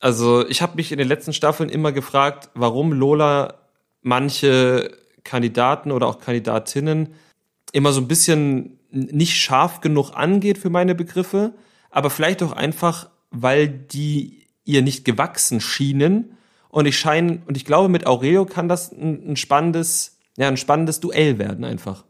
[0.01, 3.55] Also ich habe mich in den letzten Staffeln immer gefragt, warum Lola
[4.03, 4.91] manche
[5.23, 7.15] Kandidaten oder auch Kandidatinnen
[7.73, 11.55] immer so ein bisschen nicht scharf genug angeht für meine Begriffe,
[11.91, 16.37] aber vielleicht auch einfach, weil die ihr nicht gewachsen schienen.
[16.69, 20.57] Und ich scheine, und ich glaube, mit Aurelio kann das ein, ein spannendes, ja, ein
[20.57, 22.05] spannendes Duell werden einfach.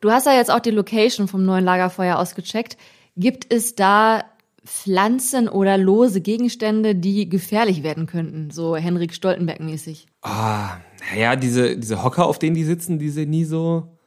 [0.00, 2.76] Du hast ja jetzt auch die Location vom neuen Lagerfeuer ausgecheckt.
[3.16, 4.24] Gibt es da
[4.64, 10.06] Pflanzen oder lose Gegenstände, die gefährlich werden könnten, so Henrik Stoltenberg-mäßig?
[10.22, 10.78] Ah,
[11.10, 13.98] naja, diese, diese Hocker, auf denen die sitzen, die sehen nie so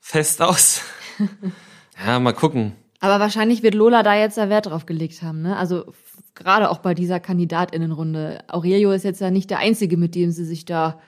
[0.00, 0.82] fest aus.
[2.06, 2.72] ja, mal gucken.
[3.00, 5.56] Aber wahrscheinlich wird Lola da jetzt ja Wert drauf gelegt haben, ne?
[5.56, 5.92] Also
[6.34, 8.44] gerade auch bei dieser Kandidatinnenrunde.
[8.48, 11.00] Aurelio ist jetzt ja nicht der Einzige, mit dem sie sich da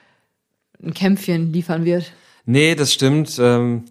[0.83, 2.11] ein Kämpfchen liefern wird.
[2.45, 3.37] Nee, das stimmt.
[3.39, 3.85] Ähm,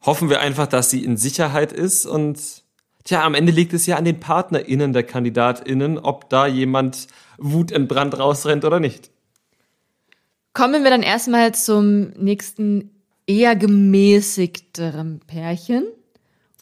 [0.00, 2.38] hoffen wir einfach, dass sie in Sicherheit ist und
[3.04, 8.18] tja, am Ende liegt es ja an den PartnerInnen der KandidatInnen, ob da jemand wutentbrannt
[8.18, 9.10] rausrennt oder nicht.
[10.52, 12.90] Kommen wir dann erstmal zum nächsten
[13.28, 15.84] eher gemäßigterem Pärchen,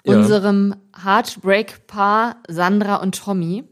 [0.04, 0.16] ja.
[0.16, 3.64] unserem Heartbreak-Paar Sandra und Tommy.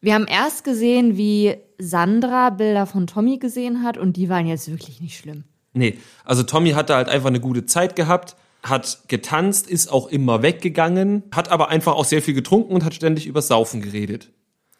[0.00, 4.70] Wir haben erst gesehen, wie Sandra Bilder von Tommy gesehen hat und die waren jetzt
[4.70, 5.44] wirklich nicht schlimm.
[5.72, 10.42] Nee, also Tommy hatte halt einfach eine gute Zeit gehabt, hat getanzt, ist auch immer
[10.42, 14.30] weggegangen, hat aber einfach auch sehr viel getrunken und hat ständig über Saufen geredet.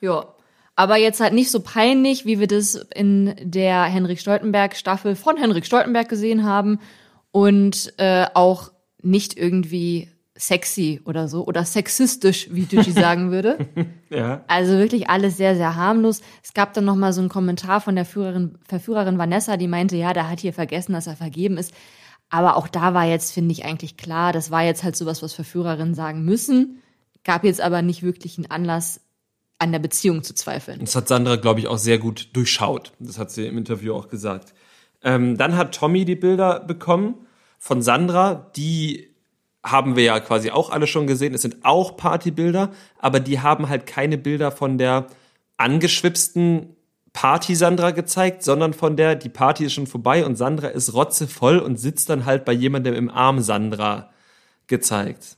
[0.01, 0.35] Ja,
[0.77, 5.37] aber jetzt halt nicht so peinlich, wie wir das in der Henrik Stoltenberg Staffel von
[5.37, 6.79] Henrik Stoltenberg gesehen haben,
[7.33, 8.71] und äh, auch
[9.03, 13.67] nicht irgendwie sexy oder so oder sexistisch, wie Ducci sagen würde.
[14.11, 14.45] ja.
[14.49, 16.21] Also wirklich alles sehr, sehr harmlos.
[16.43, 20.13] Es gab dann nochmal so einen Kommentar von der Führerin, Verführerin Vanessa, die meinte, ja,
[20.13, 21.75] da hat hier vergessen, dass er vergeben ist.
[22.31, 25.35] Aber auch da war jetzt, finde ich, eigentlich klar, das war jetzt halt sowas, was
[25.35, 26.83] Verführerinnen sagen müssen.
[27.25, 29.01] Gab jetzt aber nicht wirklich einen Anlass,
[29.59, 30.81] an der Beziehung zu zweifeln.
[30.81, 32.93] Das hat Sandra, glaube ich, auch sehr gut durchschaut.
[32.99, 34.55] Das hat sie im Interview auch gesagt.
[35.05, 37.27] Ähm, dann hat Tommy die Bilder bekommen
[37.59, 39.13] von Sandra, die
[39.65, 41.35] haben wir ja quasi auch alle schon gesehen.
[41.35, 45.07] Es sind auch Partybilder, aber die haben halt keine Bilder von der
[45.57, 46.77] angeschwipsten
[47.13, 51.59] Party Sandra gezeigt, sondern von der, die Party ist schon vorbei und Sandra ist rotzevoll
[51.59, 54.11] und sitzt dann halt bei jemandem im Arm Sandra
[54.67, 55.37] gezeigt.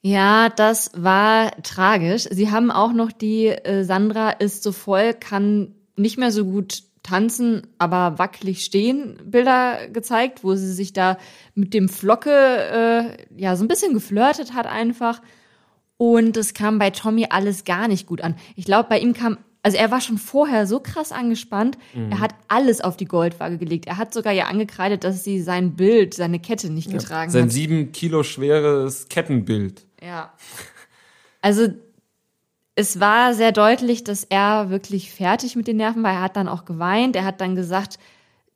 [0.00, 2.28] Ja, das war tragisch.
[2.30, 6.82] Sie haben auch noch die äh, Sandra ist so voll, kann nicht mehr so gut
[7.08, 11.18] tanzen, aber wackelig stehen Bilder gezeigt, wo sie sich da
[11.54, 15.22] mit dem Flocke äh, ja so ein bisschen geflirtet hat einfach.
[15.96, 18.36] Und es kam bei Tommy alles gar nicht gut an.
[18.54, 21.76] Ich glaube, bei ihm kam also er war schon vorher so krass angespannt.
[21.92, 22.12] Mhm.
[22.12, 23.86] Er hat alles auf die Goldwaage gelegt.
[23.86, 27.42] Er hat sogar ja angekreidet, dass sie sein Bild, seine Kette nicht getragen ja, sein
[27.42, 27.50] hat.
[27.50, 29.84] Sein sieben Kilo schweres Kettenbild.
[30.00, 30.32] Ja.
[31.42, 31.68] Also
[32.78, 36.12] es war sehr deutlich, dass er wirklich fertig mit den Nerven war.
[36.12, 37.16] Er hat dann auch geweint.
[37.16, 37.98] Er hat dann gesagt,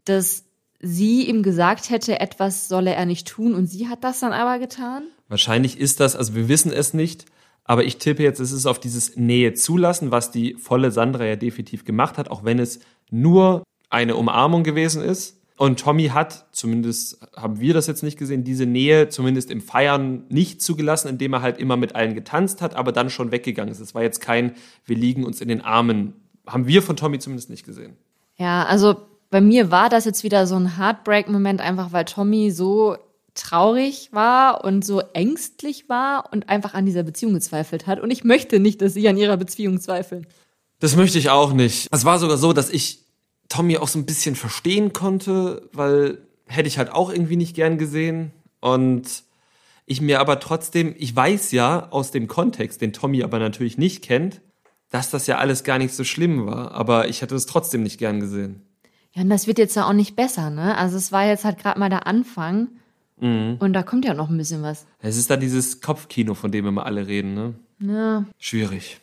[0.05, 0.45] dass
[0.79, 4.61] sie ihm gesagt hätte, etwas solle er nicht tun und sie hat das dann aber
[4.61, 5.09] getan.
[5.29, 7.27] Wahrscheinlich ist das, also wir wissen es nicht,
[7.65, 11.35] aber ich tippe jetzt, es ist auf dieses Nähe zulassen, was die volle Sandra ja
[11.35, 12.79] definitiv gemacht hat, auch wenn es
[13.11, 15.42] nur eine Umarmung gewesen ist.
[15.57, 20.25] Und Tommy hat, zumindest haben wir das jetzt nicht gesehen, diese Nähe zumindest im Feiern
[20.29, 23.81] nicht zugelassen, indem er halt immer mit allen getanzt hat, aber dann schon weggegangen ist.
[23.81, 26.15] Es war jetzt kein, wir liegen uns in den Armen.
[26.47, 27.97] Haben wir von Tommy zumindest nicht gesehen.
[28.37, 28.97] Ja, also
[29.31, 32.97] bei mir war das jetzt wieder so ein Heartbreak-Moment, einfach weil Tommy so
[33.35, 38.01] traurig war und so ängstlich war und einfach an dieser Beziehung gezweifelt hat.
[38.01, 40.27] Und ich möchte nicht, dass sie an ihrer Beziehung zweifeln.
[40.81, 41.89] Das möchte ich auch nicht.
[41.91, 43.02] Es war sogar so, dass ich
[43.53, 47.77] Tommy auch so ein bisschen verstehen konnte, weil hätte ich halt auch irgendwie nicht gern
[47.77, 48.31] gesehen.
[48.61, 49.25] Und
[49.85, 54.03] ich mir aber trotzdem, ich weiß ja aus dem Kontext, den Tommy aber natürlich nicht
[54.03, 54.41] kennt,
[54.89, 56.73] dass das ja alles gar nicht so schlimm war.
[56.73, 58.63] Aber ich hätte es trotzdem nicht gern gesehen.
[59.13, 60.75] Ja, und das wird jetzt ja auch nicht besser, ne?
[60.79, 62.69] Also es war jetzt halt gerade mal der Anfang.
[63.21, 63.57] Mhm.
[63.59, 64.87] Und da kommt ja noch ein bisschen was.
[65.01, 67.55] Es ist da dieses Kopfkino, von dem immer alle reden, ne?
[67.81, 68.25] Ja.
[68.39, 68.99] Schwierig.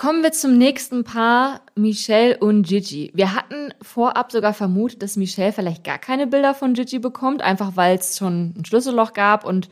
[0.00, 3.10] Kommen wir zum nächsten Paar, Michelle und Gigi.
[3.12, 7.76] Wir hatten vorab sogar vermutet, dass Michelle vielleicht gar keine Bilder von Gigi bekommt, einfach
[7.76, 9.68] weil es schon ein Schlüsselloch gab und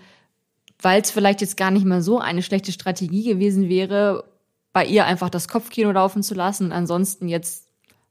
[0.83, 4.25] weil es vielleicht jetzt gar nicht mal so eine schlechte Strategie gewesen wäre,
[4.75, 7.67] bei ihr einfach das Kopfkino laufen zu lassen und ansonsten jetzt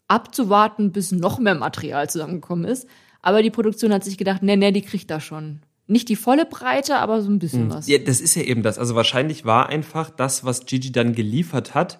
[0.07, 2.87] abzuwarten, bis noch mehr Material zusammengekommen ist.
[3.21, 5.61] Aber die Produktion hat sich gedacht, nee, nee, die kriegt da schon.
[5.85, 7.75] Nicht die volle Breite, aber so ein bisschen hm.
[7.75, 7.87] was.
[7.87, 8.79] Ja, das ist ja eben das.
[8.79, 11.99] Also wahrscheinlich war einfach das, was Gigi dann geliefert hat,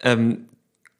[0.00, 0.48] ähm,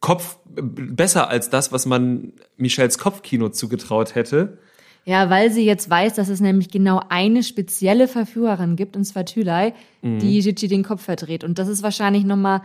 [0.01, 4.59] Kopf besser als das, was man Michels Kopfkino zugetraut hätte.
[5.05, 9.25] Ja, weil sie jetzt weiß, dass es nämlich genau eine spezielle Verführerin gibt, und zwar
[9.25, 10.19] Thülei, mhm.
[10.19, 11.45] die Gigi den Kopf verdreht.
[11.45, 12.63] Und das ist wahrscheinlich nochmal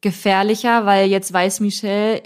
[0.00, 2.22] gefährlicher, weil jetzt weiß Michelle,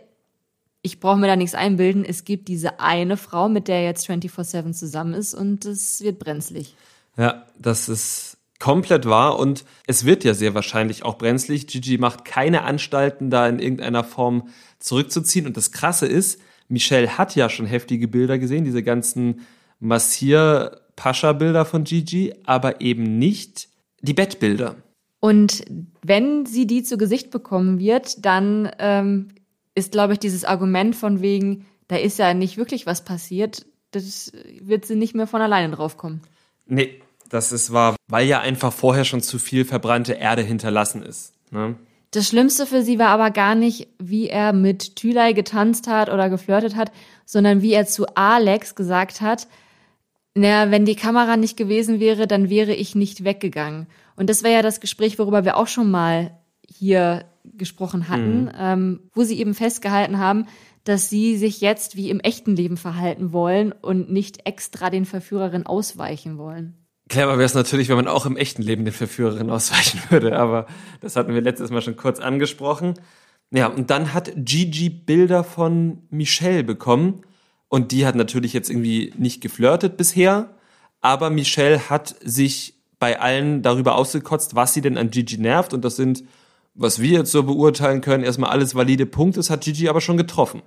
[0.82, 4.72] ich brauche mir da nichts einbilden, es gibt diese eine Frau, mit der jetzt 24-7
[4.72, 6.74] zusammen ist und es wird brenzlig.
[7.16, 11.66] Ja, das ist komplett wahr und es wird ja sehr wahrscheinlich auch brenzlig.
[11.66, 15.46] Gigi macht keine Anstalten, da in irgendeiner Form zurückzuziehen.
[15.46, 19.46] Und das Krasse ist, Michelle hat ja schon heftige Bilder gesehen, diese ganzen
[19.80, 23.68] Massier-Pascha-Bilder von Gigi, aber eben nicht
[24.00, 24.76] die Bettbilder.
[25.20, 25.64] Und
[26.02, 29.28] wenn sie die zu Gesicht bekommen wird, dann ähm,
[29.74, 34.32] ist, glaube ich, dieses Argument von wegen, da ist ja nicht wirklich was passiert, das
[34.60, 36.20] wird sie nicht mehr von alleine draufkommen.
[36.66, 41.34] Nee, das ist wahr, weil ja einfach vorher schon zu viel verbrannte Erde hinterlassen ist.
[41.50, 41.76] Ne?
[42.10, 46.30] Das Schlimmste für sie war aber gar nicht, wie er mit Thülei getanzt hat oder
[46.30, 46.90] geflirtet hat,
[47.26, 49.46] sondern wie er zu Alex gesagt hat,
[50.34, 53.88] naja, wenn die Kamera nicht gewesen wäre, dann wäre ich nicht weggegangen.
[54.16, 58.52] Und das wäre ja das Gespräch, worüber wir auch schon mal hier gesprochen hatten, mhm.
[58.58, 60.46] ähm, wo sie eben festgehalten haben,
[60.84, 65.66] dass sie sich jetzt wie im echten Leben verhalten wollen und nicht extra den Verführerinnen
[65.66, 66.74] ausweichen wollen.
[67.08, 70.66] Clever wäre es natürlich, wenn man auch im echten Leben den Verführerin ausweichen würde, aber
[71.00, 72.94] das hatten wir letztes Mal schon kurz angesprochen.
[73.50, 77.22] Ja, und dann hat Gigi Bilder von Michelle bekommen
[77.68, 80.50] und die hat natürlich jetzt irgendwie nicht geflirtet bisher,
[81.00, 85.84] aber Michelle hat sich bei allen darüber ausgekotzt, was sie denn an Gigi nervt und
[85.84, 86.24] das sind,
[86.74, 90.16] was wir jetzt so beurteilen können, erstmal alles valide Punkte, das hat Gigi aber schon
[90.16, 90.62] getroffen.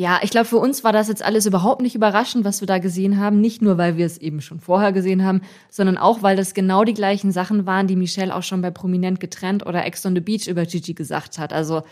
[0.00, 2.78] Ja, ich glaube, für uns war das jetzt alles überhaupt nicht überraschend, was wir da
[2.78, 3.38] gesehen haben.
[3.38, 6.84] Nicht nur, weil wir es eben schon vorher gesehen haben, sondern auch, weil das genau
[6.84, 10.22] die gleichen Sachen waren, die Michelle auch schon bei Prominent getrennt oder Ex on the
[10.22, 11.52] Beach über Gigi gesagt hat.
[11.52, 11.82] Also,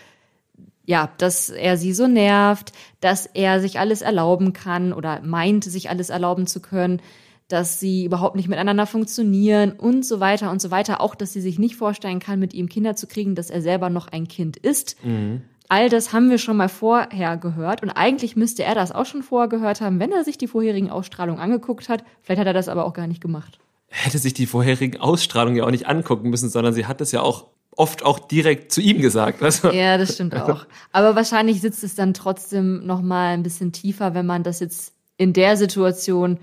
[0.86, 5.90] ja, dass er sie so nervt, dass er sich alles erlauben kann oder meint, sich
[5.90, 7.02] alles erlauben zu können,
[7.48, 11.02] dass sie überhaupt nicht miteinander funktionieren und so weiter und so weiter.
[11.02, 13.90] Auch, dass sie sich nicht vorstellen kann, mit ihm Kinder zu kriegen, dass er selber
[13.90, 14.96] noch ein Kind ist.
[15.04, 15.42] Mhm.
[15.68, 19.22] All das haben wir schon mal vorher gehört und eigentlich müsste er das auch schon
[19.22, 22.04] vorher gehört haben, wenn er sich die vorherigen Ausstrahlungen angeguckt hat.
[22.22, 23.58] Vielleicht hat er das aber auch gar nicht gemacht.
[23.88, 27.20] Hätte sich die vorherigen Ausstrahlungen ja auch nicht angucken müssen, sondern sie hat es ja
[27.20, 29.42] auch oft auch direkt zu ihm gesagt.
[29.42, 29.70] Also.
[29.70, 30.66] Ja, das stimmt auch.
[30.92, 34.94] Aber wahrscheinlich sitzt es dann trotzdem noch mal ein bisschen tiefer, wenn man das jetzt
[35.16, 36.38] in der Situation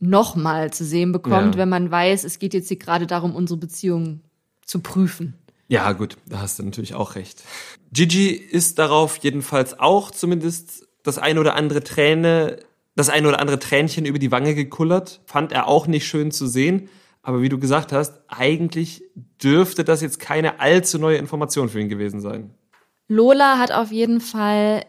[0.00, 1.60] nochmal zu sehen bekommt, Ja.
[1.62, 4.20] wenn man weiß, es geht jetzt hier gerade darum, unsere Beziehung
[4.64, 5.34] zu prüfen.
[5.68, 7.42] Ja, gut, da hast du natürlich auch recht.
[7.92, 12.58] Gigi ist darauf jedenfalls auch zumindest das ein oder andere Träne,
[12.96, 15.20] das ein oder andere Tränchen über die Wange gekullert.
[15.26, 16.88] Fand er auch nicht schön zu sehen.
[17.22, 19.04] Aber wie du gesagt hast, eigentlich
[19.42, 22.54] dürfte das jetzt keine allzu neue Information für ihn gewesen sein.
[23.08, 24.84] Lola hat auf jeden Fall,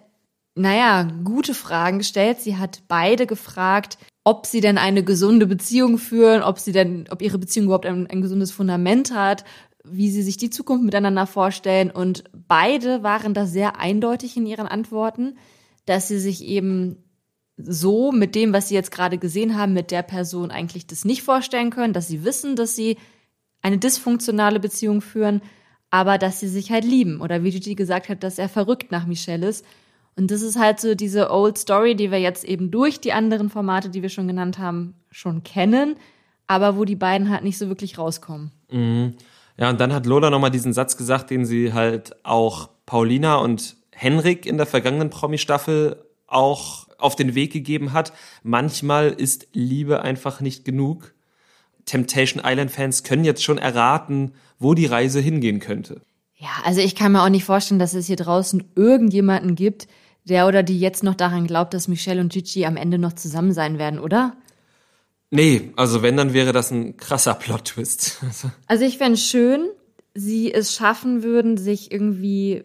[0.55, 2.39] naja, gute Fragen gestellt.
[2.39, 7.21] Sie hat beide gefragt, ob sie denn eine gesunde Beziehung führen, ob sie denn, ob
[7.21, 9.43] ihre Beziehung überhaupt ein, ein gesundes Fundament hat,
[9.83, 11.91] wie sie sich die Zukunft miteinander vorstellen.
[11.91, 15.37] Und beide waren da sehr eindeutig in ihren Antworten,
[15.85, 16.97] dass sie sich eben
[17.57, 21.23] so mit dem, was sie jetzt gerade gesehen haben, mit der Person eigentlich das nicht
[21.23, 22.97] vorstellen können, dass sie wissen, dass sie
[23.61, 25.41] eine dysfunktionale Beziehung führen,
[25.89, 27.19] aber dass sie sich halt lieben.
[27.21, 29.65] Oder wie Gigi gesagt hat, dass er verrückt nach Michelle ist.
[30.15, 33.49] Und das ist halt so diese Old Story, die wir jetzt eben durch die anderen
[33.49, 35.95] Formate, die wir schon genannt haben, schon kennen,
[36.47, 38.51] aber wo die beiden halt nicht so wirklich rauskommen.
[39.59, 43.75] Ja, und dann hat Lola nochmal diesen Satz gesagt, den sie halt auch Paulina und
[43.91, 48.13] Henrik in der vergangenen Promi-Staffel auch auf den Weg gegeben hat.
[48.41, 51.13] Manchmal ist Liebe einfach nicht genug.
[51.85, 56.01] Temptation Island-Fans können jetzt schon erraten, wo die Reise hingehen könnte.
[56.35, 59.87] Ja, also ich kann mir auch nicht vorstellen, dass es hier draußen irgendjemanden gibt,
[60.23, 63.51] der oder die jetzt noch daran glaubt, dass Michelle und Gigi am Ende noch zusammen
[63.51, 64.37] sein werden, oder?
[65.31, 68.19] Nee, also wenn, dann wäre das ein krasser Plot-Twist.
[68.67, 69.69] Also ich fände schön,
[70.13, 72.63] sie es schaffen würden, sich irgendwie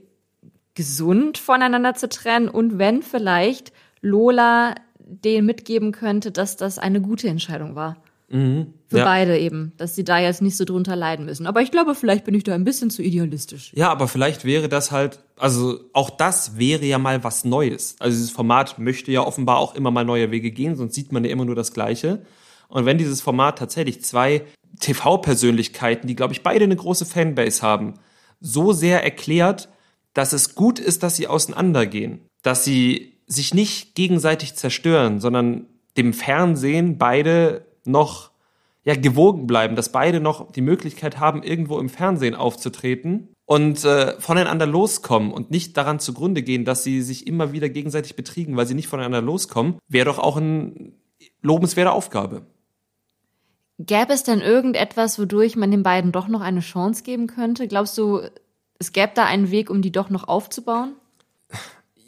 [0.74, 7.29] gesund voneinander zu trennen und wenn vielleicht Lola denen mitgeben könnte, dass das eine gute
[7.29, 7.96] Entscheidung war.
[8.31, 9.05] Für Ja.
[9.05, 11.46] beide eben, dass sie da jetzt nicht so drunter leiden müssen.
[11.46, 13.70] Aber ich glaube, vielleicht bin ich da ein bisschen zu idealistisch.
[13.74, 17.94] Ja, aber vielleicht wäre das halt, also auch das wäre ja mal was Neues.
[18.00, 21.24] Also dieses Format möchte ja offenbar auch immer mal neue Wege gehen, sonst sieht man
[21.24, 22.24] ja immer nur das Gleiche.
[22.68, 24.42] Und wenn dieses Format tatsächlich zwei
[24.81, 27.94] TV-Persönlichkeiten, die, glaube ich, beide eine große Fanbase haben,
[28.40, 29.68] so sehr erklärt,
[30.12, 36.12] dass es gut ist, dass sie auseinandergehen, dass sie sich nicht gegenseitig zerstören, sondern dem
[36.12, 38.31] Fernsehen beide noch
[38.85, 44.20] ja, gewogen bleiben, dass beide noch die Möglichkeit haben, irgendwo im Fernsehen aufzutreten und äh,
[44.20, 48.66] voneinander loskommen und nicht daran zugrunde gehen, dass sie sich immer wieder gegenseitig betriegen, weil
[48.66, 50.92] sie nicht voneinander loskommen, wäre doch auch eine
[51.40, 52.46] lobenswerte Aufgabe.
[53.87, 57.68] Gäbe es denn irgendetwas, wodurch man den beiden doch noch eine Chance geben könnte?
[57.68, 58.20] Glaubst du,
[58.79, 60.94] es gäbe da einen Weg, um die doch noch aufzubauen?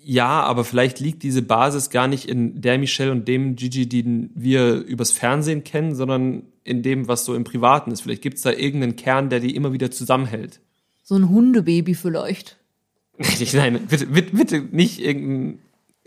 [0.02, 4.30] Ja, aber vielleicht liegt diese Basis gar nicht in der Michelle und dem Gigi, den
[4.34, 8.02] wir übers Fernsehen kennen, sondern in dem, was so im Privaten ist.
[8.02, 10.60] Vielleicht gibt es da irgendeinen Kern, der die immer wieder zusammenhält.
[11.02, 12.56] So ein Hundebaby vielleicht.
[13.52, 15.58] Nein, bitte, bitte, bitte nicht irgendein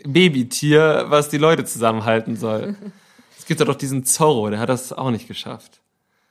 [0.05, 2.75] Babytier, was die Leute zusammenhalten soll.
[3.49, 5.81] Es gibt ja doch diesen Zorro, der hat das auch nicht geschafft.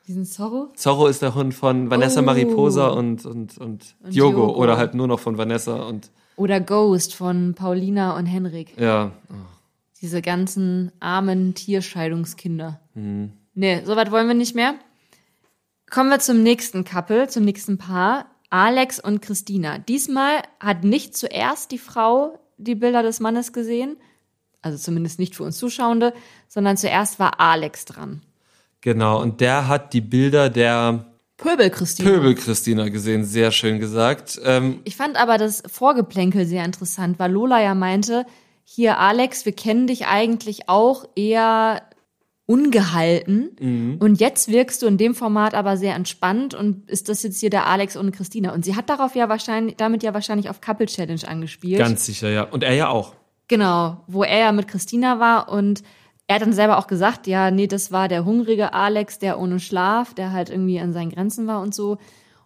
[0.07, 0.68] Diesen Zorro?
[0.76, 2.22] Zorro ist der Hund von Vanessa Oh.
[2.22, 4.54] Mariposa und, und, und, Und Diogo, Diogo.
[4.54, 8.72] oder halt nur noch von Vanessa und Oder Ghost von Paulina und Henrik.
[8.78, 9.11] ja.
[10.00, 12.78] Diese ganzen armen Tierscheidungskinder.
[12.94, 14.74] Nee, soweit wollen wir nicht mehr.
[15.90, 18.26] Kommen wir zum nächsten Couple, zum nächsten Paar.
[18.48, 19.78] Alex und Christina.
[19.78, 23.96] Diesmal hat nicht zuerst die Frau die Bilder des Mannes gesehen,
[24.62, 26.12] also zumindest nicht für uns Zuschauende,
[26.49, 28.23] sondern zuerst war Alex dran.
[28.81, 31.05] Genau, und der hat die Bilder der
[31.37, 32.11] Pöbel Christina.
[32.11, 34.40] Pöbel Christina gesehen, sehr schön gesagt.
[34.44, 38.27] Ähm, Ich fand aber das Vorgeplänkel sehr interessant, weil Lola ja meinte,
[38.64, 41.83] hier Alex, wir kennen dich eigentlich auch eher
[42.47, 47.38] ungehalten und jetzt wirkst du in dem Format aber sehr entspannt und ist das jetzt
[47.40, 50.61] hier der Alex ohne Christina und sie hat darauf ja wahrscheinlich damit ja wahrscheinlich auf
[50.62, 51.79] Couple Challenge angespielt.
[51.79, 52.42] ganz sicher, ja.
[52.44, 53.14] Und er ja auch.
[53.48, 55.82] Genau, wo er ja mit Christina war und
[56.26, 59.58] er hat dann selber auch gesagt, ja, nee, das war der hungrige Alex, der ohne
[59.61, 61.96] Schlaf, der halt irgendwie an seinen Grenzen war und so.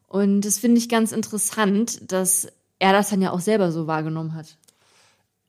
[0.07, 2.47] Und das finde ich ganz interessant, dass
[2.79, 4.57] er das dann ja auch selber so wahrgenommen hat.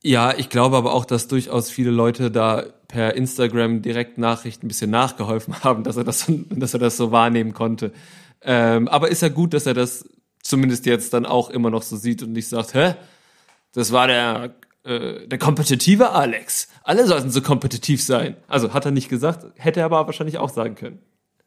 [0.01, 4.69] Ja, ich glaube aber auch, dass durchaus viele Leute da per Instagram direkt Nachrichten ein
[4.69, 7.91] bisschen nachgeholfen haben, dass er das, so- dass er das so wahrnehmen konnte.
[8.41, 10.09] Ähm, aber ist ja gut, dass er das
[10.41, 12.95] zumindest jetzt dann auch immer noch so sieht und nicht sagt, hä?
[13.73, 16.67] Das war der, äh, der kompetitive Alex.
[16.83, 18.35] Alle sollten so kompetitiv sein.
[18.47, 20.99] Also hat er nicht gesagt, hätte er aber wahrscheinlich auch sagen können.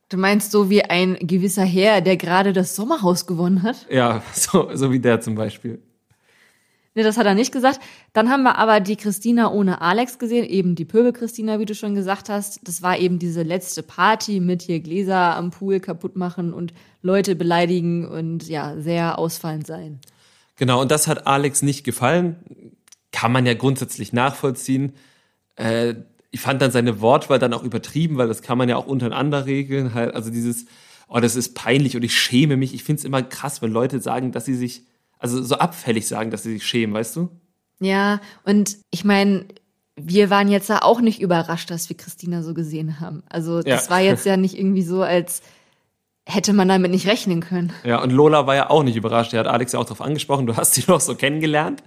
[0.09, 3.87] Du meinst so wie ein gewisser Herr, der gerade das Sommerhaus gewonnen hat?
[3.90, 5.83] Ja, so, so wie der zum Beispiel.
[6.94, 7.81] Nee, das hat er nicht gesagt.
[8.14, 11.94] Dann haben wir aber die Christina ohne Alex gesehen, eben die Pöbel-Christina, wie du schon
[11.94, 12.61] gesagt hast.
[12.66, 16.72] Das war eben diese letzte Party mit hier Gläser am Pool kaputt machen und
[17.03, 20.01] Leute beleidigen und ja, sehr ausfallend sein.
[20.57, 22.37] Genau, und das hat Alex nicht gefallen.
[23.12, 24.92] Kann man ja grundsätzlich nachvollziehen.
[25.57, 25.95] Äh,
[26.31, 29.47] ich fand dann seine Wortwahl dann auch übertrieben, weil das kann man ja auch untereinander
[29.47, 29.95] regeln.
[29.95, 30.66] Halt, also dieses,
[31.09, 32.75] oh, das ist peinlich und ich schäme mich.
[32.75, 34.83] Ich finde es immer krass, wenn Leute sagen, dass sie sich,
[35.19, 37.31] also so abfällig sagen, dass sie sich schämen, weißt du?
[37.81, 39.47] Ja, und ich meine,
[39.97, 43.23] wir waren jetzt ja auch nicht überrascht, dass wir Christina so gesehen haben.
[43.31, 43.90] Also das Ja.
[43.90, 45.42] war jetzt ja nicht irgendwie so, als
[46.27, 47.73] hätte man damit nicht rechnen können.
[47.85, 49.33] Ja, und Lola war ja auch nicht überrascht.
[49.33, 51.83] Er hat Alex ja auch darauf angesprochen, du hast sie doch so kennengelernt.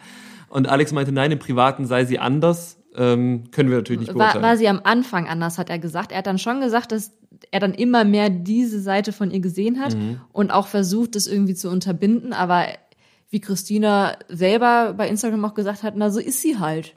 [0.49, 2.77] Und Alex meinte, nein, im Privaten sei sie anders.
[2.95, 4.43] Ähm, können wir natürlich nicht War, beurteilen.
[4.43, 6.11] war sie am Anfang anders, hat er gesagt.
[6.11, 7.11] Er hat dann schon gesagt, dass
[7.51, 10.19] er dann immer mehr diese Seite von ihr gesehen hat Mhm.
[10.33, 12.33] und auch versucht, das irgendwie zu unterbinden.
[12.33, 12.65] Aber
[13.29, 16.93] wie Christina selber bei Instagram auch gesagt hat, na, so ist sie halt.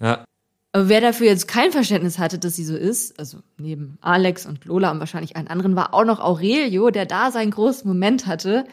[0.00, 0.24] ja,
[0.72, 4.64] Aber wer dafür jetzt kein Verständnis hatte, dass sie so ist, also neben Alex und
[4.64, 8.64] Lola und wahrscheinlich allen anderen, war auch noch Aurelio, der da seinen großen Moment hatte,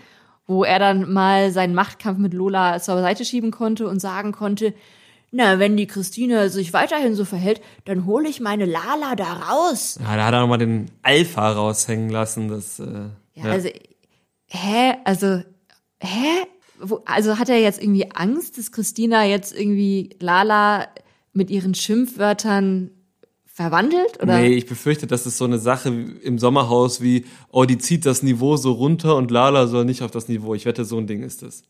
[0.47, 4.73] wo er dann mal seinen Machtkampf mit Lola zur Seite schieben konnte und sagen konnte,
[5.31, 9.97] na, wenn die Christine sich weiterhin so verhält, dann hole ich meine Lala da raus.
[9.99, 12.49] ja, da hat er nochmal den Alpha raushängen lassen.
[12.49, 13.69] Das, äh, Ja, also,
[14.47, 14.93] hä?
[15.05, 15.41] Also,
[15.99, 16.45] hä?
[16.79, 20.87] Wo, also hat er jetzt irgendwie Angst, dass Christina jetzt irgendwie Lala
[21.31, 22.91] mit ihren Schimpfwörtern
[23.53, 24.21] verwandelt?
[24.21, 24.39] Oder?
[24.39, 28.23] Nee, ich befürchte, das ist so eine Sache im Sommerhaus wie, oh, die zieht das
[28.23, 30.55] Niveau so runter und Lala soll nicht auf das Niveau.
[30.55, 31.61] Ich wette, so ein Ding ist es.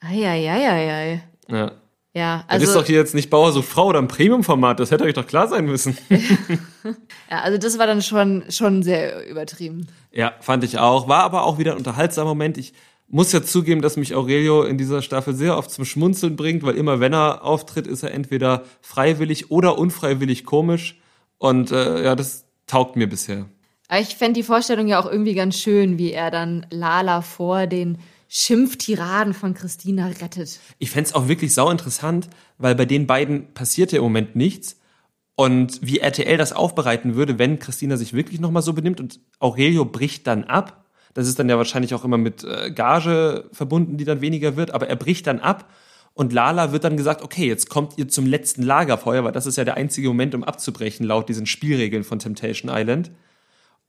[0.00, 1.22] Eieieiei.
[1.48, 1.72] Ja.
[2.12, 4.90] Ja, das ist also, doch hier jetzt nicht Bauer sucht Frau oder ein Premium-Format, das
[4.90, 5.96] hätte euch doch klar sein müssen.
[7.30, 9.86] ja, also das war dann schon, schon sehr übertrieben.
[10.10, 11.08] ja, fand ich auch.
[11.08, 12.58] War aber auch wieder ein unterhaltsamer Moment.
[12.58, 12.72] Ich
[13.06, 16.74] muss ja zugeben, dass mich Aurelio in dieser Staffel sehr oft zum Schmunzeln bringt, weil
[16.74, 20.99] immer wenn er auftritt, ist er entweder freiwillig oder unfreiwillig komisch.
[21.40, 23.46] Und äh, ja, das taugt mir bisher.
[23.88, 27.66] Aber ich fände die Vorstellung ja auch irgendwie ganz schön, wie er dann Lala vor
[27.66, 27.98] den
[28.28, 30.60] Schimpftiraden von Christina rettet.
[30.78, 34.76] Ich fänd's auch wirklich sau interessant, weil bei den beiden passiert ja im Moment nichts.
[35.34, 39.86] Und wie RTL das aufbereiten würde, wenn Christina sich wirklich nochmal so benimmt und Aurelio
[39.86, 40.84] bricht dann ab.
[41.14, 44.72] Das ist dann ja wahrscheinlich auch immer mit äh, Gage verbunden, die dann weniger wird,
[44.72, 45.72] aber er bricht dann ab
[46.20, 49.56] und Lala wird dann gesagt, okay, jetzt kommt ihr zum letzten Lagerfeuer, weil das ist
[49.56, 53.10] ja der einzige Moment, um abzubrechen, laut diesen Spielregeln von Temptation Island.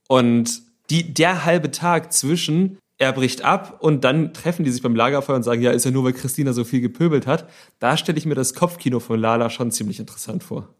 [0.08, 4.96] Und die, der halbe Tag zwischen, er bricht ab und dann treffen die sich beim
[4.96, 7.50] Lagerfeuer und sagen, ja, ist ja nur, weil Christina so viel gepöbelt hat.
[7.80, 10.70] Da stelle ich mir das Kopfkino von Lala schon ziemlich interessant vor.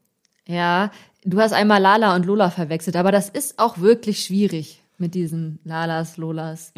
[0.47, 0.91] Ja,
[1.23, 5.59] du hast einmal Lala und Lola verwechselt, aber das ist auch wirklich schwierig mit diesen
[5.65, 6.73] Lalas, Lolas.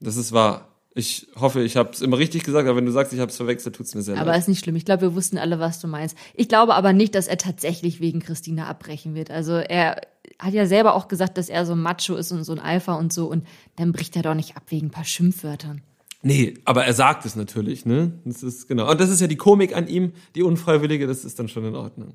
[0.00, 0.68] Das ist wahr.
[0.98, 3.36] Ich hoffe, ich habe es immer richtig gesagt, aber wenn du sagst, ich habe es
[3.36, 4.40] verwechselt, tut's mir sehr Aber leid.
[4.40, 4.76] ist nicht schlimm.
[4.76, 6.16] Ich glaube, wir wussten alle, was du meinst.
[6.32, 9.30] Ich glaube aber nicht, dass er tatsächlich wegen Christina abbrechen wird.
[9.30, 10.00] Also er
[10.38, 12.94] hat ja selber auch gesagt, dass er so ein Macho ist und so ein Alpha
[12.94, 13.26] und so.
[13.26, 15.82] Und dann bricht er doch nicht ab wegen ein paar Schimpfwörtern.
[16.22, 18.12] Nee, aber er sagt es natürlich, ne?
[18.24, 18.90] Das ist genau.
[18.90, 21.74] Und das ist ja die Komik an ihm, die unfreiwillige, das ist dann schon in
[21.76, 22.14] Ordnung.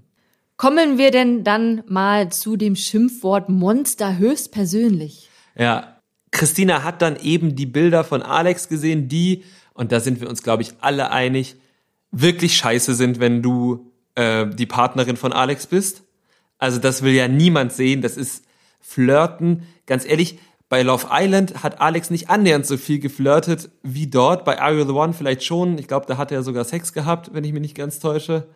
[0.57, 5.29] Kommen wir denn dann mal zu dem Schimpfwort Monster höchstpersönlich?
[5.55, 6.00] Ja,
[6.31, 10.43] Christina hat dann eben die Bilder von Alex gesehen, die, und da sind wir uns,
[10.43, 11.57] glaube ich, alle einig,
[12.11, 16.03] wirklich scheiße sind, wenn du äh, die Partnerin von Alex bist.
[16.57, 18.45] Also das will ja niemand sehen, das ist
[18.79, 19.63] Flirten.
[19.85, 20.39] Ganz ehrlich,
[20.69, 24.45] bei Love Island hat Alex nicht annähernd so viel geflirtet wie dort.
[24.45, 25.77] Bei Are You the One vielleicht schon.
[25.77, 28.47] Ich glaube, da hat er sogar Sex gehabt, wenn ich mich nicht ganz täusche.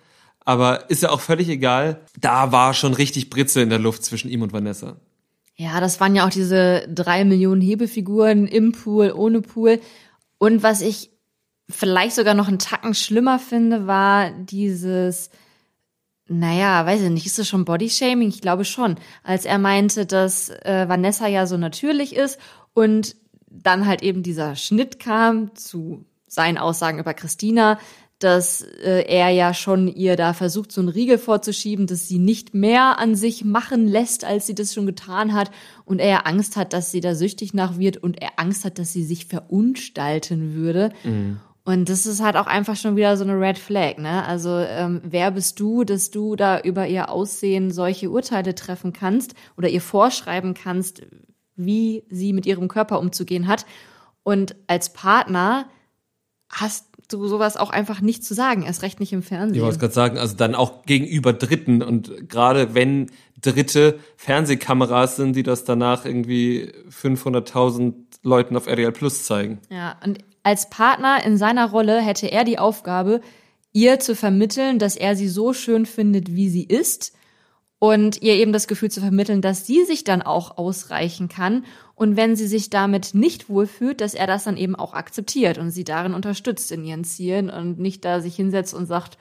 [0.46, 2.00] Aber ist ja auch völlig egal.
[2.20, 4.96] Da war schon richtig Britze in der Luft zwischen ihm und Vanessa.
[5.58, 9.80] Ja, das waren ja auch diese drei Millionen Hebefiguren im Pool, ohne Pool.
[10.38, 11.12] Und was ich
[11.70, 15.30] vielleicht sogar noch einen Tacken schlimmer finde, war dieses,
[16.28, 18.28] naja, weiß ich nicht, ist das schon Bodyshaming?
[18.28, 18.96] Ich glaube schon.
[19.24, 22.40] Als er meinte, dass äh, Vanessa ja so natürlich ist
[22.74, 23.16] und
[23.50, 27.80] dann halt eben dieser Schnitt kam zu seinen Aussagen über Christina,
[28.26, 32.56] dass äh, er ja schon ihr da versucht, so einen Riegel vorzuschieben, dass sie nicht
[32.56, 35.52] mehr an sich machen lässt, als sie das schon getan hat
[35.86, 38.80] und er ja Angst hat, dass sie da süchtig nach wird und er Angst hat,
[38.80, 40.92] dass sie sich verunstalten würde.
[41.66, 44.26] Und das ist halt auch einfach schon wieder so eine Red Flag, ne?
[44.26, 49.36] Also ähm, wer bist du, dass du da über ihr Aussehen solche Urteile treffen kannst
[49.56, 51.04] oder ihr vorschreiben kannst,
[51.56, 53.66] wie sie mit ihrem Körper umzugehen hat?
[54.24, 55.68] Und als Partner
[56.50, 59.62] hast du sowas auch einfach nicht zu sagen, erst recht nicht im Ich Fernsehen.
[59.62, 65.44] wollte gerade sagen, also dann auch gegenüber Dritten und gerade wenn Dritte Fernsehkameras sind, die
[65.44, 67.94] das danach irgendwie 500.000
[68.24, 69.60] Leuten auf RTL Plus zeigen.
[69.70, 73.22] Ja, und als Partner in seiner Rolle hätte er die Aufgabe,
[73.72, 77.14] ihr zu vermitteln, dass er sie so schön findet, wie sie ist
[77.86, 82.18] und ihr eben das Gefühl zu vermitteln, dass sie sich dann auch ausreichen kann und
[82.18, 85.84] wenn sie sich damit nicht wohlfühlt, dass er das dann eben auch akzeptiert und sie
[85.84, 89.20] darin unterstützt in ihren Zielen und nicht da sich hinsetzt und sagt,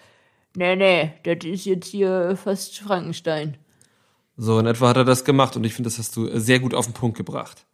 [0.56, 3.58] nee, nee, das ist jetzt hier fast Frankenstein.
[4.38, 6.72] So in etwa hat er das gemacht und ich finde, das hast du sehr gut
[6.74, 7.66] auf den Punkt gebracht.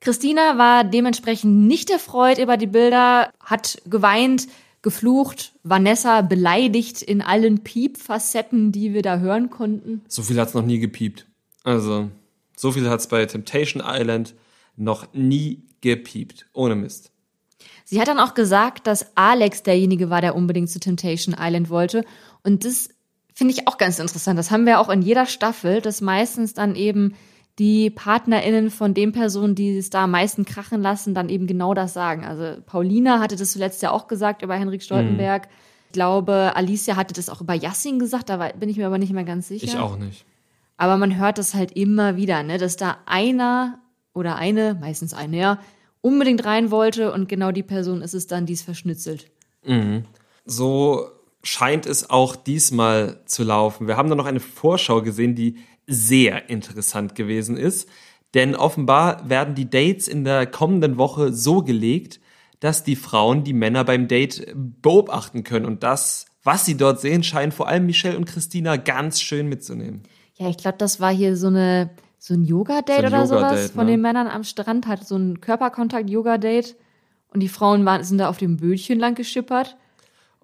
[0.00, 4.46] Christina war dementsprechend nicht erfreut über die Bilder, hat geweint,
[4.84, 10.02] geflucht, Vanessa beleidigt in allen Piep-Facetten, die wir da hören konnten.
[10.06, 11.26] So viel hat's noch nie gepiept.
[11.64, 12.10] Also,
[12.56, 14.34] so viel hat's bei Temptation Island
[14.76, 16.46] noch nie gepiept.
[16.52, 17.10] Ohne Mist.
[17.84, 22.04] Sie hat dann auch gesagt, dass Alex derjenige war, der unbedingt zu Temptation Island wollte.
[22.42, 22.90] Und das
[23.34, 24.38] finde ich auch ganz interessant.
[24.38, 27.14] Das haben wir auch in jeder Staffel, dass meistens dann eben
[27.58, 31.72] die PartnerInnen von den Personen, die es da am meisten krachen lassen, dann eben genau
[31.72, 32.24] das sagen.
[32.24, 35.46] Also Paulina hatte das zuletzt ja auch gesagt über Henrik Stoltenberg.
[35.46, 35.52] Mhm.
[35.86, 39.12] Ich glaube, Alicia hatte das auch über Yassin gesagt, da bin ich mir aber nicht
[39.12, 39.64] mehr ganz sicher.
[39.64, 40.24] Ich auch nicht.
[40.76, 43.78] Aber man hört das halt immer wieder, ne, dass da einer
[44.12, 45.58] oder eine, meistens eine, ja,
[46.00, 49.30] unbedingt rein wollte und genau die Person ist es dann, die es verschnitzelt.
[49.64, 50.04] Mhm.
[50.44, 51.08] So
[51.44, 53.86] scheint es auch diesmal zu laufen.
[53.86, 57.88] Wir haben da noch eine Vorschau gesehen, die sehr interessant gewesen ist.
[58.34, 62.20] Denn offenbar werden die Dates in der kommenden Woche so gelegt,
[62.60, 65.66] dass die Frauen die Männer beim Date beobachten können.
[65.66, 70.02] Und das, was sie dort sehen, scheint vor allem Michelle und Christina ganz schön mitzunehmen.
[70.36, 73.70] Ja, ich glaube, das war hier so eine so ein Yoga-Date so oder Yoga sowas
[73.70, 73.92] von ne?
[73.92, 76.74] den Männern am Strand, hat so ein Körperkontakt-Yoga-Date.
[77.28, 79.76] Und die Frauen waren, sind da auf dem Bötchen lang geschippert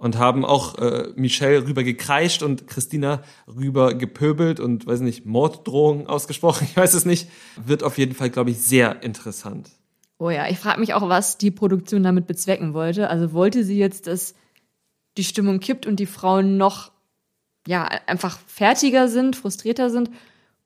[0.01, 6.07] und haben auch äh, Michelle rüber gekreischt und Christina rüber gepöbelt und weiß nicht, Morddrohungen
[6.07, 7.29] ausgesprochen, ich weiß es nicht.
[7.63, 9.71] Wird auf jeden Fall, glaube ich, sehr interessant.
[10.19, 13.11] Oh ja, ich frage mich auch, was die Produktion damit bezwecken wollte.
[13.11, 14.35] Also wollte sie jetzt, dass
[15.19, 16.93] die Stimmung kippt und die Frauen noch
[17.67, 20.11] ja einfach fertiger sind, frustrierter sind?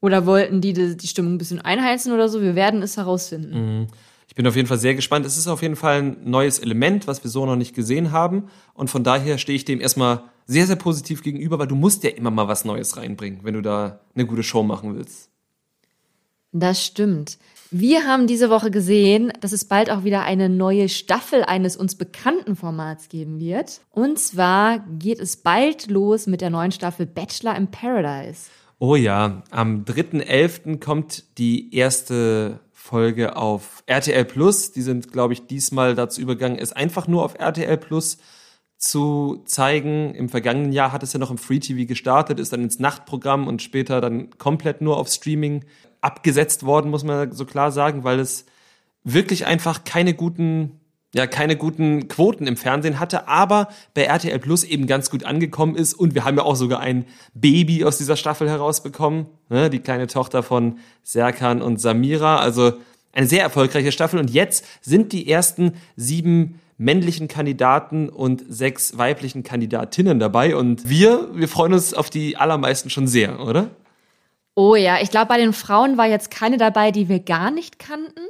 [0.01, 2.41] Oder wollten die die Stimmung ein bisschen einheizen oder so?
[2.41, 3.81] Wir werden es herausfinden.
[3.81, 3.87] Mhm.
[4.35, 5.25] Ich bin auf jeden Fall sehr gespannt.
[5.27, 8.49] Es ist auf jeden Fall ein neues Element, was wir so noch nicht gesehen haben.
[8.75, 12.11] Und von daher stehe ich dem erstmal sehr, sehr positiv gegenüber, weil du musst ja
[12.11, 15.31] immer mal was Neues reinbringen, wenn du da eine gute Show machen willst.
[16.51, 17.39] Das stimmt.
[17.71, 21.95] Wir haben diese Woche gesehen, dass es bald auch wieder eine neue Staffel eines uns
[21.95, 23.83] bekannten Formats geben wird.
[23.93, 28.51] Und zwar geht es bald los mit der neuen Staffel Bachelor in Paradise.
[28.81, 30.81] Oh ja, am 3.11.
[30.81, 34.73] kommt die erste Folge auf RTL Plus.
[34.73, 38.19] Die sind, glaube ich, diesmal dazu übergegangen, es einfach nur auf RTL Plus
[38.77, 40.15] zu zeigen.
[40.15, 43.47] Im vergangenen Jahr hat es ja noch im Free TV gestartet, ist dann ins Nachtprogramm
[43.49, 45.65] und später dann komplett nur auf Streaming
[46.03, 48.45] abgesetzt worden, muss man so klar sagen, weil es
[49.03, 50.79] wirklich einfach keine guten
[51.15, 55.77] ja keine guten Quoten im Fernsehen hatte, aber bei RTL Plus eben ganz gut angekommen
[55.77, 55.95] ist.
[55.95, 59.71] Und wir haben ja auch sogar ein Baby aus dieser Staffel herausbekommen, ne?
[59.71, 62.73] die kleine Tochter von Serkan und Samira, also
[63.13, 64.19] eine sehr erfolgreiche Staffel.
[64.19, 70.57] Und jetzt sind die ersten sieben männlichen Kandidaten und sechs weiblichen Kandidatinnen dabei.
[70.57, 73.71] Und wir, wir freuen uns auf die allermeisten schon sehr, oder?
[74.57, 77.79] Oh ja, ich glaube, bei den Frauen war jetzt keine dabei, die wir gar nicht
[77.79, 78.21] kannten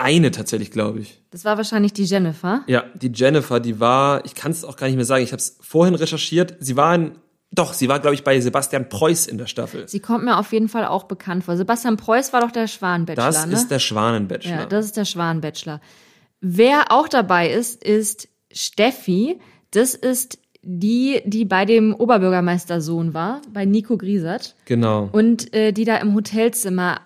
[0.00, 1.20] eine tatsächlich, glaube ich.
[1.30, 2.62] Das war wahrscheinlich die Jennifer.
[2.66, 5.40] Ja, die Jennifer, die war, ich kann es auch gar nicht mehr sagen, ich habe
[5.40, 7.12] es vorhin recherchiert, sie war in,
[7.52, 9.88] doch, sie war, glaube ich, bei Sebastian Preuß in der Staffel.
[9.88, 11.56] Sie kommt mir auf jeden Fall auch bekannt vor.
[11.56, 13.54] Sebastian Preuß war doch der Schwanenbachelor, Das ne?
[13.54, 14.60] ist der Schwanenbachelor.
[14.60, 15.80] Ja, das ist der Schwanenbachelor.
[16.40, 19.38] Wer auch dabei ist, ist Steffi.
[19.72, 24.54] Das ist die, die bei dem Oberbürgermeistersohn war, bei Nico Griesert.
[24.66, 25.08] Genau.
[25.10, 27.00] Und äh, die da im Hotelzimmer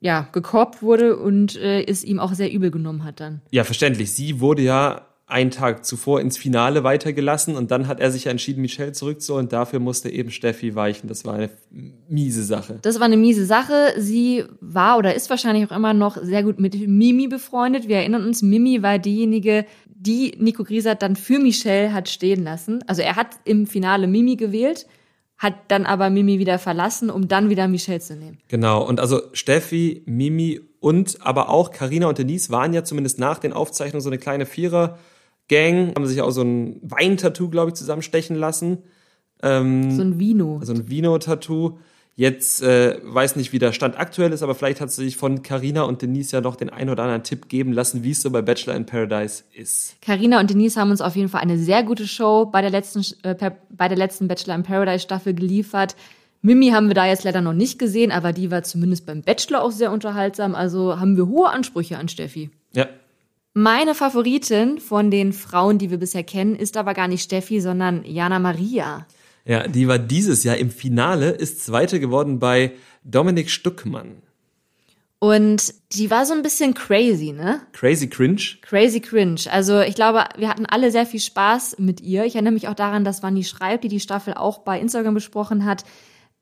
[0.00, 3.40] ja, gekorbt wurde und äh, es ihm auch sehr übel genommen hat dann.
[3.50, 4.12] Ja, verständlich.
[4.12, 8.30] Sie wurde ja einen Tag zuvor ins Finale weitergelassen und dann hat er sich ja
[8.30, 9.46] entschieden, Michelle zurückzuholen.
[9.46, 11.06] Und dafür musste eben Steffi weichen.
[11.06, 11.50] Das war eine
[12.08, 12.78] miese Sache.
[12.80, 13.92] Das war eine miese Sache.
[13.98, 17.88] Sie war oder ist wahrscheinlich auch immer noch sehr gut mit Mimi befreundet.
[17.88, 22.82] Wir erinnern uns, Mimi war diejenige, die Nico Griesert dann für Michelle hat stehen lassen.
[22.86, 24.86] Also er hat im Finale Mimi gewählt
[25.38, 28.38] hat dann aber Mimi wieder verlassen, um dann wieder Michelle zu nehmen.
[28.48, 33.38] Genau, und also Steffi, Mimi und aber auch Karina und Denise waren ja zumindest nach
[33.38, 38.36] den Aufzeichnungen so eine kleine Vierer-Gang, haben sich auch so ein Weintattoo, glaube ich, zusammenstechen
[38.36, 38.78] lassen.
[39.42, 40.60] Ähm, so ein Vino.
[40.62, 41.78] So ein Vino-Tattoo.
[42.18, 45.44] Jetzt äh, weiß nicht, wie der Stand aktuell ist, aber vielleicht hat sie sich von
[45.44, 48.30] Carina und Denise ja noch den ein oder anderen Tipp geben lassen, wie es so
[48.32, 49.94] bei Bachelor in Paradise ist.
[50.02, 53.04] Carina und Denise haben uns auf jeden Fall eine sehr gute Show bei der letzten,
[53.22, 55.94] äh, bei der letzten Bachelor in Paradise Staffel geliefert.
[56.42, 59.62] Mimi haben wir da jetzt leider noch nicht gesehen, aber die war zumindest beim Bachelor
[59.62, 60.56] auch sehr unterhaltsam.
[60.56, 62.50] Also haben wir hohe Ansprüche an Steffi.
[62.74, 62.88] Ja.
[63.54, 68.04] Meine Favoritin von den Frauen, die wir bisher kennen, ist aber gar nicht Steffi, sondern
[68.04, 69.06] Jana Maria.
[69.48, 72.72] Ja, die war dieses Jahr im Finale, ist Zweite geworden bei
[73.02, 74.22] Dominik Stuckmann.
[75.20, 77.62] Und die war so ein bisschen crazy, ne?
[77.72, 78.42] Crazy cringe.
[78.60, 79.40] Crazy cringe.
[79.50, 82.26] Also ich glaube, wir hatten alle sehr viel Spaß mit ihr.
[82.26, 85.64] Ich erinnere mich auch daran, dass Vanni Schreib, die die Staffel auch bei Instagram besprochen
[85.64, 85.82] hat,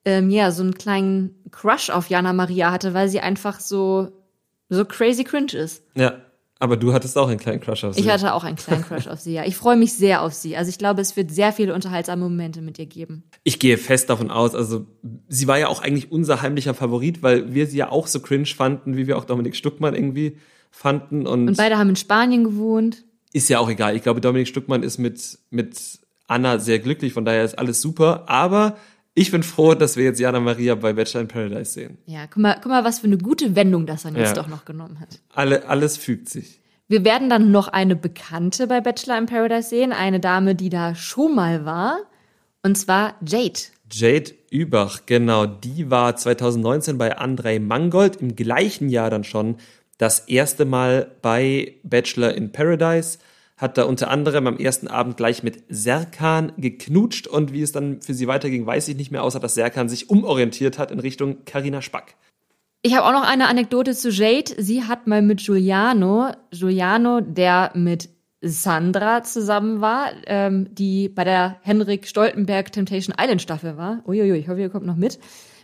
[0.04, 4.08] ähm, ja, so einen kleinen Crush auf Jana Maria hatte, weil sie einfach so,
[4.68, 5.84] so crazy cringe ist.
[5.94, 6.25] Ja,
[6.58, 8.00] aber du hattest auch einen kleinen Crush auf sie.
[8.00, 9.44] Ich hatte auch einen kleinen Crush auf sie, ja.
[9.44, 10.56] Ich freue mich sehr auf sie.
[10.56, 13.24] Also ich glaube, es wird sehr viele unterhaltsame Momente mit ihr geben.
[13.44, 14.86] Ich gehe fest davon aus, also
[15.28, 18.46] sie war ja auch eigentlich unser heimlicher Favorit, weil wir sie ja auch so cringe
[18.46, 20.38] fanden, wie wir auch Dominik Stuckmann irgendwie
[20.70, 21.26] fanden.
[21.26, 23.04] Und, Und beide haben in Spanien gewohnt.
[23.32, 23.96] ist ja auch egal.
[23.96, 25.76] Ich glaube, Dominik Stuckmann ist mit, mit
[26.26, 28.24] Anna sehr glücklich, von daher ist alles super.
[28.28, 28.76] Aber
[29.16, 31.98] ich bin froh, dass wir jetzt Jana Maria bei Bachelor in Paradise sehen.
[32.06, 34.42] Ja, guck mal, guck mal, was für eine gute Wendung das dann jetzt Ja.
[34.42, 35.18] doch noch genommen hat.
[35.34, 36.60] Alle, alles fügt sich.
[36.86, 40.94] Wir werden dann noch eine Bekannte bei Bachelor in Paradise sehen, eine Dame, die da
[40.94, 41.98] schon mal war,
[42.62, 43.58] und zwar Jade.
[43.90, 49.56] Jade Übach, genau, die war 2019 bei Andrei Mangold, im gleichen Jahr dann schon
[49.98, 53.18] das erste Mal bei Bachelor in Paradise,
[53.56, 58.02] hat da unter anderem am ersten Abend gleich mit Serkan geknutscht und wie es dann
[58.02, 61.44] für sie weiterging, weiß ich nicht mehr, außer dass Serkan sich umorientiert hat in Richtung
[61.44, 62.16] Karina Spack.
[62.82, 64.54] Ich habe auch noch eine Anekdote zu Jade.
[64.58, 68.10] Sie hat mal mit Giuliano, Giuliano, der mit
[68.42, 74.02] Sandra zusammen war, ähm, die bei der Henrik Stoltenberg Temptation Island Staffel war.
[74.06, 75.18] Uiuiui, ich hoffe, ihr kommt noch mit.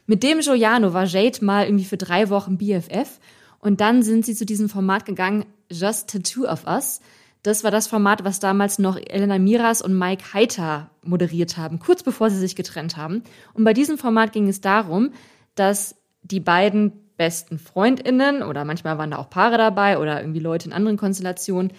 [0.06, 3.20] Mit dem Giuliano war Jade mal irgendwie für drei Wochen BFF
[3.60, 7.00] und dann sind sie zu diesem Format gegangen, Just Tattoo of Us.
[7.42, 12.02] Das war das Format, was damals noch Elena Miras und Mike Heiter moderiert haben, kurz
[12.02, 13.24] bevor sie sich getrennt haben.
[13.52, 15.12] Und bei diesem Format ging es darum,
[15.56, 20.68] dass die beiden besten Freundinnen oder manchmal waren da auch Paare dabei oder irgendwie Leute
[20.68, 21.72] in anderen Konstellationen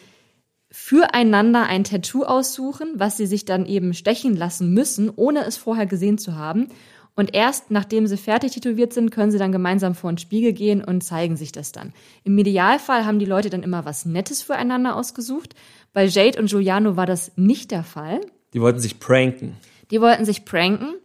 [0.70, 5.86] füreinander ein Tattoo aussuchen, was sie sich dann eben stechen lassen müssen, ohne es vorher
[5.86, 6.68] gesehen zu haben.
[7.16, 10.84] Und erst nachdem sie fertig tätowiert sind, können sie dann gemeinsam vor den Spiegel gehen
[10.84, 11.94] und zeigen sich das dann.
[12.24, 15.54] Im Idealfall haben die Leute dann immer was Nettes füreinander ausgesucht.
[15.94, 18.22] Bei Jade und Giuliano war das nicht der Fall.
[18.54, 19.56] Die wollten sich pranken.
[19.92, 20.96] Die wollten sich pranken.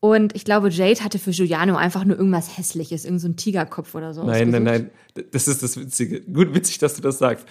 [0.00, 3.94] Und ich glaube, Jade hatte für Giuliano einfach nur irgendwas Hässliches, irgendein so ein Tigerkopf
[3.94, 4.24] oder so.
[4.24, 4.90] Nein, nein, nein.
[5.32, 6.20] Das ist das Witzige.
[6.20, 7.46] Gut, witzig, dass du das sagst.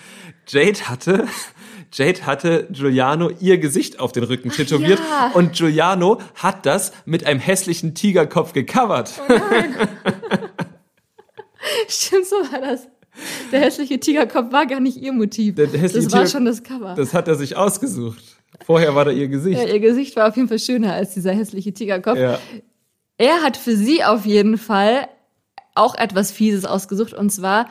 [0.48, 1.28] Jade hatte,
[1.96, 5.32] Jade hatte Giuliano ihr Gesicht auf den Rücken tätowiert ja.
[5.34, 9.14] und Giuliano hat das mit einem hässlichen Tigerkopf gecovert.
[11.88, 12.90] Stimmt, so war das.
[13.54, 15.56] Der hässliche Tigerkopf war gar nicht ihr Motiv.
[15.56, 16.96] Das war Tiger- schon das Cover.
[16.96, 18.22] Das hat er sich ausgesucht.
[18.66, 19.58] Vorher war da ihr Gesicht.
[19.58, 22.18] ja, ihr Gesicht war auf jeden Fall schöner als dieser hässliche Tigerkopf.
[22.18, 22.40] Ja.
[23.18, 25.08] Er hat für sie auf jeden Fall
[25.76, 27.70] auch etwas Fieses ausgesucht und zwar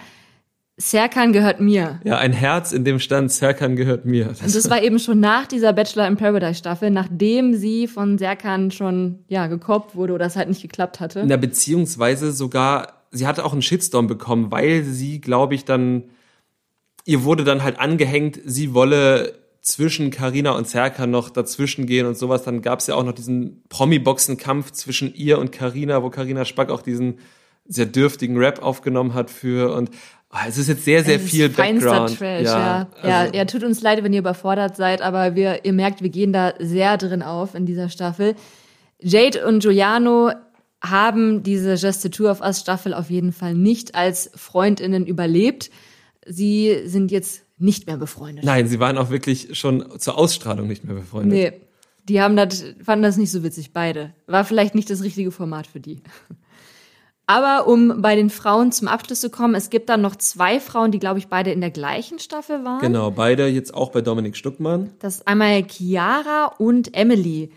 [0.76, 2.00] Serkan gehört mir.
[2.04, 4.26] ja, ein Herz, in dem stand, Serkan gehört mir.
[4.26, 8.18] Das, Und das war eben schon nach dieser Bachelor in Paradise Staffel, nachdem sie von
[8.18, 11.22] Serkan schon ja gekoppt wurde oder es halt nicht geklappt hatte.
[11.26, 16.04] Na, beziehungsweise sogar, sie hatte auch einen Shitstorm bekommen, weil sie, glaube ich, dann,
[17.04, 22.18] ihr wurde dann halt angehängt, sie wolle zwischen Karina und Serkan noch dazwischen gehen und
[22.18, 22.42] sowas.
[22.42, 26.70] Dann gab es ja auch noch diesen Promi-Boxen-Kampf zwischen ihr und Karina, wo Karina Spack
[26.70, 27.18] auch diesen
[27.66, 29.90] sehr dürftigen Rap aufgenommen hat für und
[30.34, 32.18] ah, es ist jetzt sehr, sehr ist viel Background.
[32.18, 32.88] Trash, ja.
[33.02, 36.10] Ja, also- ja, tut uns leid, wenn ihr überfordert seid, aber wir, ihr merkt, wir
[36.10, 38.34] gehen da sehr drin auf in dieser Staffel.
[39.00, 40.32] Jade und Giuliano
[40.82, 45.70] haben diese Just the Two of Us Staffel auf jeden Fall nicht als Freundinnen überlebt.
[46.26, 48.44] Sie sind jetzt nicht mehr befreundet.
[48.44, 51.32] Nein, sie waren auch wirklich schon zur Ausstrahlung nicht mehr befreundet.
[51.32, 51.60] Nee,
[52.08, 54.12] die haben das, fanden das nicht so witzig, beide.
[54.26, 56.02] War vielleicht nicht das richtige Format für die.
[57.26, 60.90] Aber um bei den Frauen zum Abschluss zu kommen, es gibt dann noch zwei Frauen,
[60.90, 62.80] die, glaube ich, beide in der gleichen Staffel waren.
[62.80, 64.92] Genau, beide jetzt auch bei Dominik Stuckmann.
[64.98, 67.50] Das ist einmal Chiara und Emily.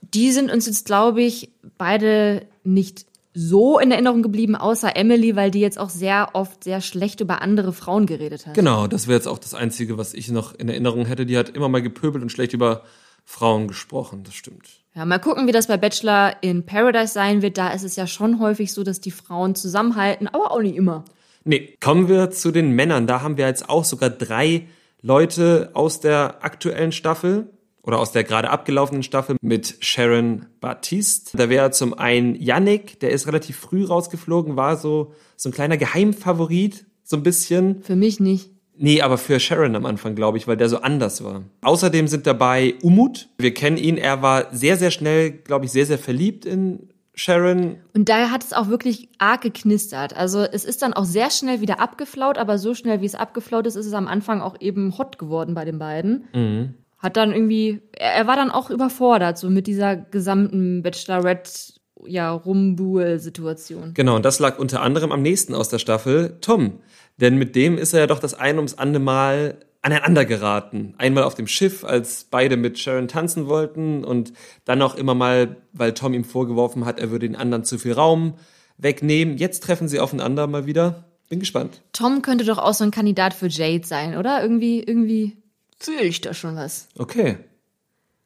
[0.00, 5.50] Die sind uns jetzt, glaube ich, beide nicht so in Erinnerung geblieben, außer Emily, weil
[5.50, 8.54] die jetzt auch sehr oft sehr schlecht über andere Frauen geredet hat.
[8.54, 11.26] Genau, das wäre jetzt auch das Einzige, was ich noch in Erinnerung hätte.
[11.26, 12.84] Die hat immer mal gepöbelt und schlecht über
[13.24, 14.83] Frauen gesprochen, das stimmt.
[14.96, 17.58] Ja, mal gucken, wie das bei Bachelor in Paradise sein wird.
[17.58, 21.04] Da ist es ja schon häufig so, dass die Frauen zusammenhalten, aber auch nicht immer.
[21.42, 23.08] Nee, kommen wir zu den Männern.
[23.08, 24.68] Da haben wir jetzt auch sogar drei
[25.02, 27.50] Leute aus der aktuellen Staffel
[27.82, 31.36] oder aus der gerade abgelaufenen Staffel mit Sharon Baptiste.
[31.36, 35.76] Da wäre zum einen Yannick, der ist relativ früh rausgeflogen, war so, so ein kleiner
[35.76, 37.82] Geheimfavorit, so ein bisschen.
[37.82, 38.53] Für mich nicht.
[38.76, 41.42] Nee, aber für Sharon am Anfang, glaube ich, weil der so anders war.
[41.62, 43.28] Außerdem sind dabei Umut.
[43.38, 43.96] Wir kennen ihn.
[43.96, 47.76] Er war sehr, sehr schnell, glaube ich, sehr, sehr verliebt in Sharon.
[47.94, 50.16] Und daher hat es auch wirklich arg geknistert.
[50.16, 53.66] Also es ist dann auch sehr schnell wieder abgeflaut, aber so schnell wie es abgeflaut
[53.66, 56.74] ist, ist es am Anfang auch eben hot geworden bei den beiden.
[56.98, 61.74] Hat dann irgendwie, er, er war dann auch überfordert, so mit dieser gesamten Bachelorette,
[62.06, 63.94] ja, Rumbuhl-Situation.
[63.94, 66.80] Genau, und das lag unter anderem am nächsten aus der Staffel, Tom.
[67.16, 70.94] Denn mit dem ist er ja doch das ein ums andere Mal aneinander geraten.
[70.96, 74.32] Einmal auf dem Schiff, als beide mit Sharon tanzen wollten und
[74.64, 77.92] dann auch immer mal, weil Tom ihm vorgeworfen hat, er würde den anderen zu viel
[77.92, 78.34] Raum
[78.78, 79.36] wegnehmen.
[79.36, 81.04] Jetzt treffen sie aufeinander mal wieder.
[81.28, 81.82] Bin gespannt.
[81.92, 84.42] Tom könnte doch auch so ein Kandidat für Jade sein, oder?
[84.42, 85.36] Irgendwie, irgendwie
[85.78, 86.88] fühle ich da schon was.
[86.98, 87.36] Okay.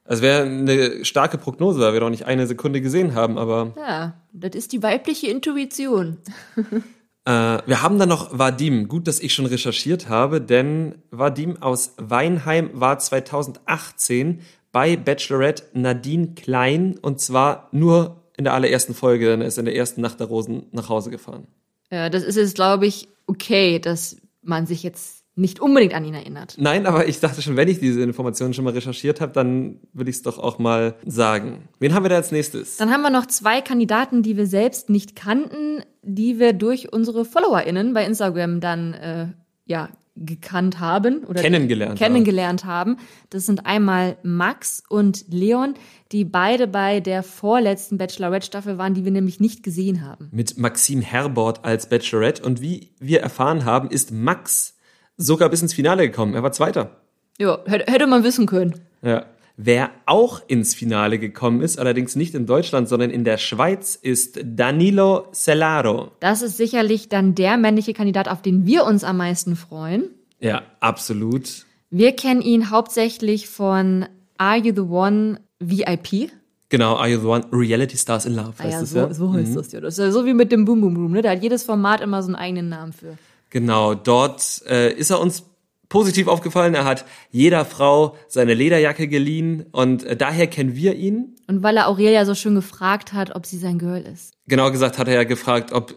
[0.05, 3.73] Also wäre eine starke Prognose, weil wir noch nicht eine Sekunde gesehen haben, aber.
[3.77, 6.17] Ja, das ist die weibliche Intuition.
[7.29, 8.87] äh, wir haben dann noch Vadim.
[8.87, 16.33] Gut, dass ich schon recherchiert habe, denn Vadim aus Weinheim war 2018 bei Bachelorette Nadine
[16.33, 20.19] Klein und zwar nur in der allerersten Folge, denn er ist in der ersten Nacht
[20.19, 21.45] der Rosen nach Hause gefahren.
[21.91, 26.13] Ja, das ist jetzt, glaube ich, okay, dass man sich jetzt nicht unbedingt an ihn
[26.13, 26.55] erinnert.
[26.57, 30.09] Nein, aber ich dachte schon, wenn ich diese Informationen schon mal recherchiert habe, dann will
[30.09, 31.69] ich es doch auch mal sagen.
[31.79, 32.77] Wen haben wir da als nächstes?
[32.77, 37.25] Dann haben wir noch zwei Kandidaten, die wir selbst nicht kannten, die wir durch unsere
[37.25, 39.27] FollowerInnen bei Instagram dann äh,
[39.65, 42.95] ja gekannt haben oder kennengelernt, kennengelernt haben.
[42.95, 43.07] haben.
[43.29, 45.75] Das sind einmal Max und Leon,
[46.11, 50.27] die beide bei der vorletzten Bachelorette-Staffel waren, die wir nämlich nicht gesehen haben.
[50.31, 52.43] Mit Maxim Herbort als Bachelorette.
[52.43, 54.75] Und wie wir erfahren haben, ist Max
[55.19, 56.33] sogar bis ins Finale gekommen.
[56.33, 56.97] Er war Zweiter.
[57.37, 58.75] Ja, hätte man wissen können.
[59.03, 59.25] Ja.
[59.61, 64.39] Wer auch ins Finale gekommen ist, allerdings nicht in Deutschland, sondern in der Schweiz, ist
[64.41, 66.11] Danilo Celaro.
[66.21, 70.11] Das ist sicherlich dann der männliche Kandidat, auf den wir uns am meisten freuen.
[70.39, 71.65] Ja, absolut.
[71.89, 74.05] Wir kennen ihn hauptsächlich von
[74.37, 76.31] Are You the One VIP?
[76.69, 79.13] Genau, Are You the One Reality Stars in Love heißt ah ja, es so, ja.
[79.13, 79.55] So heißt mhm.
[79.55, 79.81] das ja.
[79.81, 81.21] Das ist ja so wie mit dem Boom Boom Room, ne?
[81.21, 83.17] Da hat jedes Format immer so einen eigenen Namen für.
[83.49, 85.43] Genau, dort äh, ist er uns
[85.89, 86.75] positiv aufgefallen.
[86.75, 91.35] Er hat jeder Frau seine Lederjacke geliehen und äh, daher kennen wir ihn.
[91.47, 94.33] Und weil er Aurelia so schön gefragt hat, ob sie sein Girl ist.
[94.47, 95.95] Genau gesagt hat er ja gefragt, ob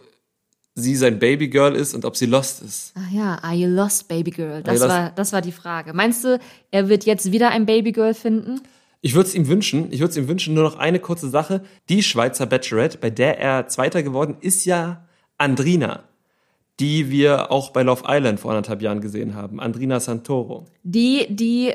[0.75, 2.93] sie sein Babygirl ist und ob sie lost ist.
[2.95, 4.63] Ach ja, are you lost, Babygirl?
[4.63, 5.93] Das war, das war die Frage.
[5.93, 6.39] Meinst du,
[6.71, 8.61] er wird jetzt wieder ein Babygirl finden?
[9.01, 9.91] Ich würde es ihm wünschen.
[9.91, 10.55] Ich würde es ihm wünschen.
[10.55, 11.61] Nur noch eine kurze Sache.
[11.89, 15.05] Die Schweizer Bachelorette, bei der er Zweiter geworden ist, ja
[15.37, 16.03] Andrina
[16.79, 20.65] die wir auch bei Love Island vor anderthalb Jahren gesehen haben, Andrina Santoro.
[20.83, 21.73] Die, die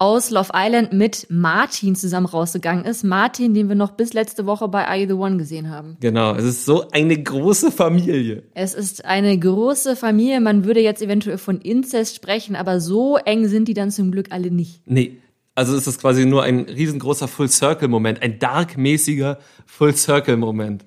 [0.00, 3.04] aus Love Island mit Martin zusammen rausgegangen ist.
[3.04, 5.98] Martin, den wir noch bis letzte Woche bei Are You the One gesehen haben.
[6.00, 8.44] Genau, es ist so eine große Familie.
[8.54, 10.40] Es ist eine große Familie.
[10.40, 14.32] Man würde jetzt eventuell von Inzest sprechen, aber so eng sind die dann zum Glück
[14.32, 14.80] alle nicht.
[14.86, 15.18] Nee.
[15.54, 20.86] Also ist es quasi nur ein riesengroßer Full-Circle-Moment, ein dark-mäßiger Full-Circle-Moment.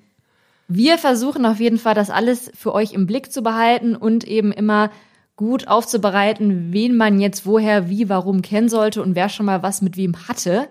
[0.68, 4.52] Wir versuchen auf jeden Fall, das alles für euch im Blick zu behalten und eben
[4.52, 4.90] immer
[5.36, 9.82] gut aufzubereiten, wen man jetzt woher, wie, warum kennen sollte und wer schon mal was
[9.82, 10.68] mit wem hatte.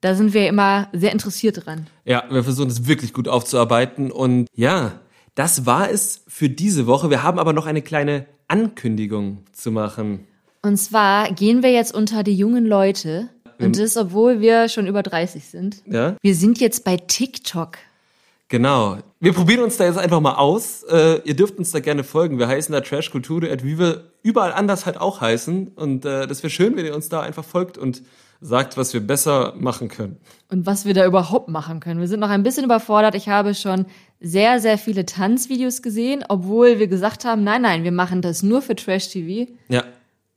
[0.00, 1.86] Da sind wir immer sehr interessiert dran.
[2.04, 5.00] Ja, wir versuchen es wirklich gut aufzuarbeiten und ja,
[5.34, 7.10] das war es für diese Woche.
[7.10, 10.26] Wir haben aber noch eine kleine Ankündigung zu machen.
[10.62, 13.28] Und zwar gehen wir jetzt unter die jungen Leute.
[13.58, 15.82] Und das, obwohl wir schon über 30 sind.
[15.86, 16.16] Ja?
[16.20, 17.78] Wir sind jetzt bei TikTok.
[18.54, 18.98] Genau.
[19.18, 20.84] Wir probieren uns da jetzt einfach mal aus.
[20.84, 22.38] Äh, ihr dürft uns da gerne folgen.
[22.38, 25.72] Wir heißen da Trash Kultur, wie wir überall anders halt auch heißen.
[25.74, 28.02] Und äh, das wäre schön, wenn ihr uns da einfach folgt und
[28.40, 30.18] sagt, was wir besser machen können.
[30.52, 31.98] Und was wir da überhaupt machen können.
[31.98, 33.16] Wir sind noch ein bisschen überfordert.
[33.16, 33.86] Ich habe schon
[34.20, 38.62] sehr, sehr viele Tanzvideos gesehen, obwohl wir gesagt haben, nein, nein, wir machen das nur
[38.62, 39.50] für Trash TV.
[39.68, 39.82] Ja.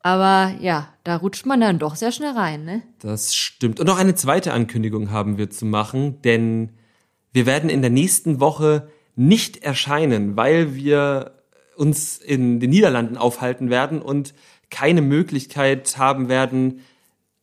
[0.01, 2.81] Aber ja, da rutscht man dann doch sehr schnell rein, ne?
[2.97, 3.79] Das stimmt.
[3.79, 6.71] Und noch eine zweite Ankündigung haben wir zu machen, denn
[7.33, 11.31] wir werden in der nächsten Woche nicht erscheinen, weil wir
[11.75, 14.33] uns in den Niederlanden aufhalten werden und
[14.69, 16.81] keine Möglichkeit haben werden,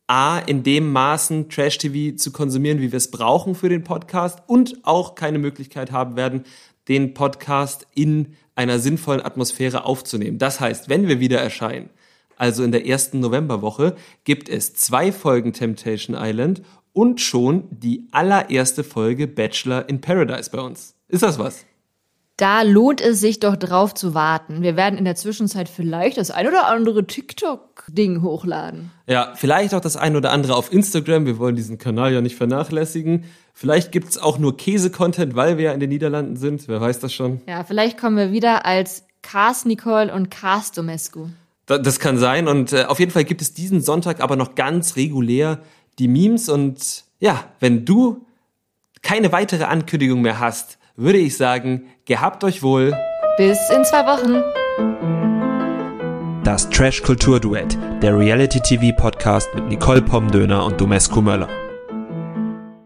[0.07, 4.77] A, in dem Maßen Trash-TV zu konsumieren, wie wir es brauchen für den Podcast und
[4.83, 6.43] auch keine Möglichkeit haben werden,
[6.87, 10.37] den Podcast in einer sinnvollen Atmosphäre aufzunehmen.
[10.37, 11.89] Das heißt, wenn wir wieder erscheinen,
[12.37, 16.61] also in der ersten Novemberwoche, gibt es zwei Folgen Temptation Island
[16.95, 20.95] und schon die allererste Folge Bachelor in Paradise bei uns.
[21.09, 21.65] Ist das was?
[22.37, 24.61] Da lohnt es sich doch drauf zu warten.
[24.61, 28.91] Wir werden in der Zwischenzeit vielleicht das ein oder andere TikTok-Ding hochladen.
[29.07, 31.25] Ja, vielleicht auch das ein oder andere auf Instagram.
[31.25, 33.25] Wir wollen diesen Kanal ja nicht vernachlässigen.
[33.53, 36.67] Vielleicht gibt's auch nur Käse-Content, weil wir ja in den Niederlanden sind.
[36.67, 37.41] Wer weiß das schon?
[37.47, 41.27] Ja, vielleicht kommen wir wieder als Cast Nicole und Cast Domescu.
[41.67, 42.47] Das kann sein.
[42.47, 45.59] Und äh, auf jeden Fall gibt es diesen Sonntag aber noch ganz regulär
[45.99, 48.25] die Memes und ja, wenn du
[49.01, 52.93] keine weitere Ankündigung mehr hast, würde ich sagen, gehabt euch wohl.
[53.37, 54.43] Bis in zwei Wochen.
[56.43, 61.49] Das Trash Kultur Duett, der Reality TV Podcast mit Nicole Pomdöner und Domescu Möller.